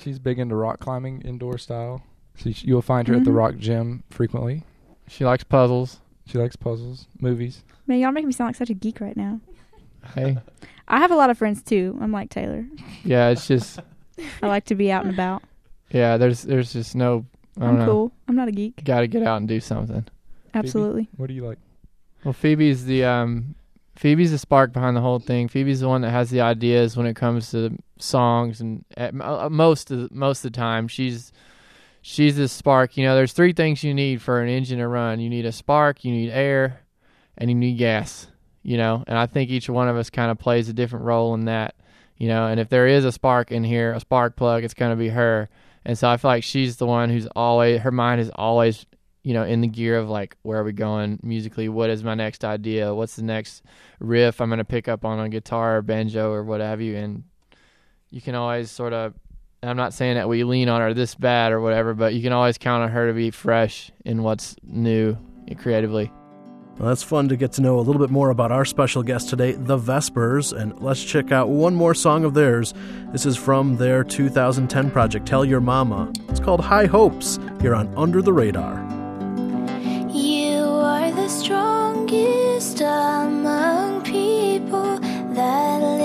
she's 0.00 0.18
big 0.18 0.38
into 0.38 0.54
rock 0.56 0.80
climbing, 0.80 1.22
indoor 1.22 1.56
style. 1.56 2.02
So 2.38 2.50
you'll 2.54 2.82
find 2.82 3.08
her 3.08 3.14
at 3.14 3.24
the 3.24 3.30
Mhm. 3.30 3.36
rock 3.36 3.56
gym 3.58 4.02
frequently. 4.10 4.62
She 5.08 5.24
likes 5.24 5.44
puzzles. 5.44 6.00
She 6.26 6.38
likes 6.38 6.56
puzzles, 6.56 7.06
movies. 7.20 7.64
Man, 7.86 7.98
y'all 8.00 8.12
make 8.12 8.26
me 8.26 8.32
sound 8.32 8.48
like 8.48 8.56
such 8.56 8.70
a 8.70 8.74
geek 8.74 9.00
right 9.00 9.16
now. 9.16 9.40
Hey, 10.14 10.38
I 10.88 10.98
have 10.98 11.10
a 11.10 11.16
lot 11.16 11.30
of 11.30 11.38
friends 11.38 11.62
too. 11.62 11.98
I'm 12.00 12.12
like 12.12 12.30
Taylor. 12.30 12.66
yeah, 13.04 13.28
it's 13.30 13.46
just 13.48 13.80
I 14.42 14.46
like 14.46 14.64
to 14.66 14.74
be 14.74 14.92
out 14.92 15.04
and 15.04 15.12
about. 15.14 15.42
yeah. 15.90 16.16
There's 16.16 16.42
there's 16.42 16.72
just 16.72 16.94
no. 16.94 17.24
I 17.56 17.62
don't 17.62 17.70
I'm 17.70 17.78
know. 17.78 17.86
cool. 17.86 18.12
I'm 18.28 18.36
not 18.36 18.46
a 18.48 18.52
geek. 18.52 18.84
Got 18.84 19.00
to 19.00 19.08
get 19.08 19.22
out 19.24 19.38
and 19.38 19.48
do 19.48 19.58
something. 19.58 20.04
Absolutely. 20.54 21.08
What 21.16 21.26
do 21.28 21.34
you 21.34 21.44
like? 21.44 21.58
Well, 22.24 22.32
Phoebe's 22.32 22.84
the 22.84 23.04
um, 23.04 23.54
Phoebe's 23.96 24.30
the 24.30 24.38
spark 24.38 24.72
behind 24.72 24.96
the 24.96 25.00
whole 25.00 25.18
thing. 25.18 25.48
Phoebe's 25.48 25.80
the 25.80 25.88
one 25.88 26.02
that 26.02 26.10
has 26.10 26.30
the 26.30 26.40
ideas 26.40 26.96
when 26.96 27.06
it 27.06 27.16
comes 27.16 27.50
to 27.50 27.76
songs, 27.98 28.60
and 28.60 28.84
at 28.96 29.12
uh, 29.20 29.48
most 29.50 29.90
of 29.90 30.08
the, 30.08 30.14
most 30.14 30.44
of 30.44 30.52
the 30.52 30.56
time, 30.56 30.86
she's 30.88 31.32
she's 32.08 32.36
the 32.36 32.48
spark. 32.48 32.96
You 32.96 33.04
know, 33.04 33.14
there's 33.14 33.34
three 33.34 33.52
things 33.52 33.84
you 33.84 33.92
need 33.92 34.22
for 34.22 34.40
an 34.40 34.48
engine 34.48 34.78
to 34.78 34.88
run. 34.88 35.20
You 35.20 35.28
need 35.28 35.44
a 35.44 35.52
spark, 35.52 36.04
you 36.04 36.12
need 36.12 36.30
air, 36.30 36.80
and 37.36 37.50
you 37.50 37.54
need 37.54 37.76
gas. 37.76 38.28
You 38.62 38.76
know, 38.76 39.04
and 39.06 39.16
I 39.16 39.26
think 39.26 39.50
each 39.50 39.68
one 39.68 39.88
of 39.88 39.96
us 39.96 40.10
kind 40.10 40.30
of 40.30 40.38
plays 40.38 40.68
a 40.68 40.72
different 40.72 41.04
role 41.04 41.34
in 41.34 41.44
that. 41.44 41.76
You 42.16 42.28
know, 42.28 42.46
and 42.46 42.58
if 42.58 42.68
there 42.70 42.86
is 42.86 43.04
a 43.04 43.12
spark 43.12 43.52
in 43.52 43.62
here, 43.62 43.92
a 43.92 44.00
spark 44.00 44.36
plug, 44.36 44.64
it's 44.64 44.74
going 44.74 44.90
to 44.90 44.96
be 44.96 45.10
her. 45.10 45.48
And 45.84 45.96
so 45.96 46.08
I 46.08 46.16
feel 46.16 46.30
like 46.30 46.44
she's 46.44 46.76
the 46.76 46.86
one 46.86 47.10
who's 47.10 47.26
always 47.36 47.80
her 47.82 47.92
mind 47.92 48.20
is 48.20 48.30
always 48.34 48.86
you 49.22 49.34
know 49.34 49.44
in 49.44 49.60
the 49.60 49.68
gear 49.68 49.98
of 49.98 50.08
like 50.08 50.36
where 50.42 50.58
are 50.60 50.64
we 50.64 50.72
going 50.72 51.18
musically 51.22 51.68
what 51.68 51.90
is 51.90 52.04
my 52.04 52.14
next 52.14 52.44
idea 52.44 52.94
what's 52.94 53.16
the 53.16 53.22
next 53.22 53.62
riff 53.98 54.40
i'm 54.40 54.48
going 54.48 54.58
to 54.58 54.64
pick 54.64 54.86
up 54.86 55.04
on 55.04 55.18
a 55.18 55.28
guitar 55.28 55.78
or 55.78 55.82
banjo 55.82 56.30
or 56.30 56.44
what 56.44 56.60
have 56.60 56.80
you 56.80 56.96
and 56.96 57.24
you 58.10 58.20
can 58.20 58.36
always 58.36 58.70
sort 58.70 58.92
of 58.92 59.12
i'm 59.62 59.76
not 59.76 59.92
saying 59.92 60.14
that 60.14 60.28
we 60.28 60.44
lean 60.44 60.68
on 60.68 60.80
her 60.80 60.94
this 60.94 61.14
bad 61.14 61.52
or 61.52 61.60
whatever 61.60 61.94
but 61.94 62.14
you 62.14 62.22
can 62.22 62.32
always 62.32 62.58
count 62.58 62.82
on 62.82 62.90
her 62.90 63.06
to 63.08 63.12
be 63.12 63.30
fresh 63.30 63.90
in 64.04 64.22
what's 64.22 64.56
new 64.64 65.16
creatively 65.58 66.12
Well, 66.78 66.90
that's 66.90 67.02
fun 67.02 67.28
to 67.30 67.36
get 67.36 67.52
to 67.52 67.62
know 67.62 67.78
a 67.78 67.80
little 67.80 67.98
bit 68.00 68.10
more 68.10 68.30
about 68.30 68.52
our 68.52 68.64
special 68.64 69.02
guest 69.02 69.30
today, 69.30 69.52
The 69.52 69.76
Vespers, 69.78 70.52
and 70.52 70.78
let's 70.80 71.02
check 71.02 71.32
out 71.32 71.48
one 71.48 71.74
more 71.74 71.94
song 71.94 72.22
of 72.24 72.34
theirs. 72.34 72.72
This 73.12 73.26
is 73.26 73.36
from 73.36 73.78
their 73.78 74.04
2010 74.04 74.90
project, 74.92 75.26
Tell 75.26 75.44
Your 75.44 75.60
Mama. 75.60 76.12
It's 76.28 76.38
called 76.38 76.60
High 76.60 76.86
Hopes, 76.86 77.38
here 77.60 77.74
on 77.74 77.92
Under 77.96 78.22
the 78.22 78.32
Radar. 78.32 78.74
You 80.12 80.58
are 80.62 81.10
the 81.10 81.28
strongest 81.28 82.80
among 82.80 84.02
people 84.04 85.00
that 85.34 85.97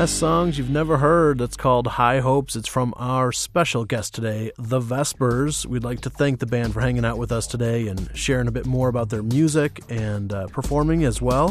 best 0.00 0.18
songs 0.18 0.56
you've 0.56 0.70
never 0.70 0.96
heard. 0.96 1.36
That's 1.36 1.58
called 1.58 1.86
High 1.86 2.20
Hopes. 2.20 2.56
It's 2.56 2.66
from 2.66 2.94
our 2.96 3.32
special 3.32 3.84
guest 3.84 4.14
today, 4.14 4.50
The 4.56 4.80
Vespers. 4.80 5.66
We'd 5.66 5.84
like 5.84 6.00
to 6.00 6.08
thank 6.08 6.38
the 6.38 6.46
band 6.46 6.72
for 6.72 6.80
hanging 6.80 7.04
out 7.04 7.18
with 7.18 7.30
us 7.30 7.46
today 7.46 7.86
and 7.86 8.08
sharing 8.14 8.48
a 8.48 8.50
bit 8.50 8.64
more 8.64 8.88
about 8.88 9.10
their 9.10 9.22
music 9.22 9.82
and 9.90 10.32
uh, 10.32 10.46
performing 10.46 11.04
as 11.04 11.20
well. 11.20 11.48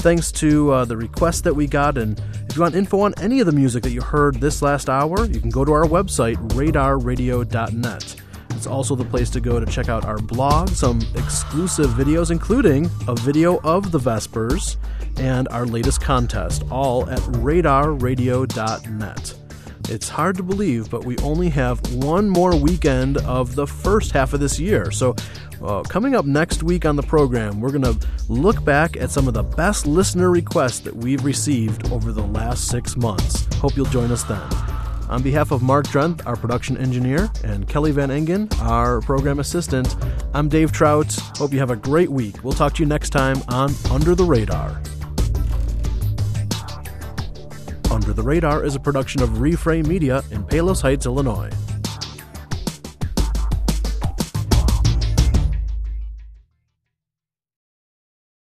Thanks 0.00 0.32
to 0.32 0.72
uh, 0.72 0.84
the 0.84 0.96
requests 0.96 1.42
that 1.42 1.54
we 1.54 1.68
got. 1.68 1.96
And 1.96 2.20
if 2.48 2.56
you 2.56 2.62
want 2.62 2.74
info 2.74 3.02
on 3.02 3.14
any 3.18 3.38
of 3.38 3.46
the 3.46 3.52
music 3.52 3.84
that 3.84 3.92
you 3.92 4.02
heard 4.02 4.40
this 4.40 4.62
last 4.62 4.90
hour, 4.90 5.24
you 5.24 5.38
can 5.38 5.50
go 5.50 5.64
to 5.64 5.72
our 5.72 5.84
website, 5.84 6.34
radarradio.net. 6.54 8.16
It's 8.66 8.72
also 8.72 8.96
the 8.96 9.04
place 9.04 9.30
to 9.30 9.40
go 9.40 9.60
to 9.60 9.66
check 9.66 9.88
out 9.88 10.04
our 10.04 10.18
blog, 10.18 10.70
some 10.70 11.00
exclusive 11.14 11.90
videos, 11.90 12.32
including 12.32 12.90
a 13.06 13.14
video 13.14 13.60
of 13.60 13.92
the 13.92 14.00
Vespers 14.00 14.76
and 15.18 15.46
our 15.50 15.66
latest 15.66 16.00
contest, 16.00 16.64
all 16.68 17.08
at 17.08 17.20
radarradio.net. 17.20 19.34
It's 19.88 20.08
hard 20.08 20.36
to 20.38 20.42
believe, 20.42 20.90
but 20.90 21.04
we 21.04 21.16
only 21.18 21.48
have 21.50 21.78
one 21.94 22.28
more 22.28 22.56
weekend 22.56 23.18
of 23.18 23.54
the 23.54 23.68
first 23.68 24.10
half 24.10 24.32
of 24.32 24.40
this 24.40 24.58
year. 24.58 24.90
So, 24.90 25.14
uh, 25.62 25.82
coming 25.82 26.16
up 26.16 26.24
next 26.24 26.64
week 26.64 26.84
on 26.84 26.96
the 26.96 27.04
program, 27.04 27.60
we're 27.60 27.70
going 27.70 27.84
to 27.84 27.96
look 28.28 28.64
back 28.64 28.96
at 28.96 29.12
some 29.12 29.28
of 29.28 29.34
the 29.34 29.44
best 29.44 29.86
listener 29.86 30.28
requests 30.28 30.80
that 30.80 30.96
we've 30.96 31.24
received 31.24 31.92
over 31.92 32.10
the 32.10 32.26
last 32.26 32.66
six 32.66 32.96
months. 32.96 33.46
Hope 33.58 33.76
you'll 33.76 33.86
join 33.86 34.10
us 34.10 34.24
then. 34.24 34.42
On 35.08 35.22
behalf 35.22 35.52
of 35.52 35.62
Mark 35.62 35.86
Drent, 35.86 36.26
our 36.26 36.34
production 36.34 36.76
engineer, 36.76 37.30
and 37.44 37.68
Kelly 37.68 37.92
Van 37.92 38.10
Engen, 38.10 38.48
our 38.60 39.00
program 39.00 39.38
assistant, 39.38 39.94
I'm 40.34 40.48
Dave 40.48 40.72
Trout. 40.72 41.14
Hope 41.36 41.52
you 41.52 41.60
have 41.60 41.70
a 41.70 41.76
great 41.76 42.10
week. 42.10 42.42
We'll 42.42 42.52
talk 42.52 42.74
to 42.74 42.82
you 42.82 42.88
next 42.88 43.10
time 43.10 43.36
on 43.48 43.70
Under 43.90 44.16
the 44.16 44.24
Radar. 44.24 44.82
Under 47.92 48.12
the 48.12 48.22
Radar 48.22 48.64
is 48.64 48.74
a 48.74 48.80
production 48.80 49.22
of 49.22 49.30
Reframe 49.30 49.86
Media 49.86 50.22
in 50.32 50.44
Palos 50.44 50.80
Heights, 50.80 51.06
Illinois. 51.06 51.50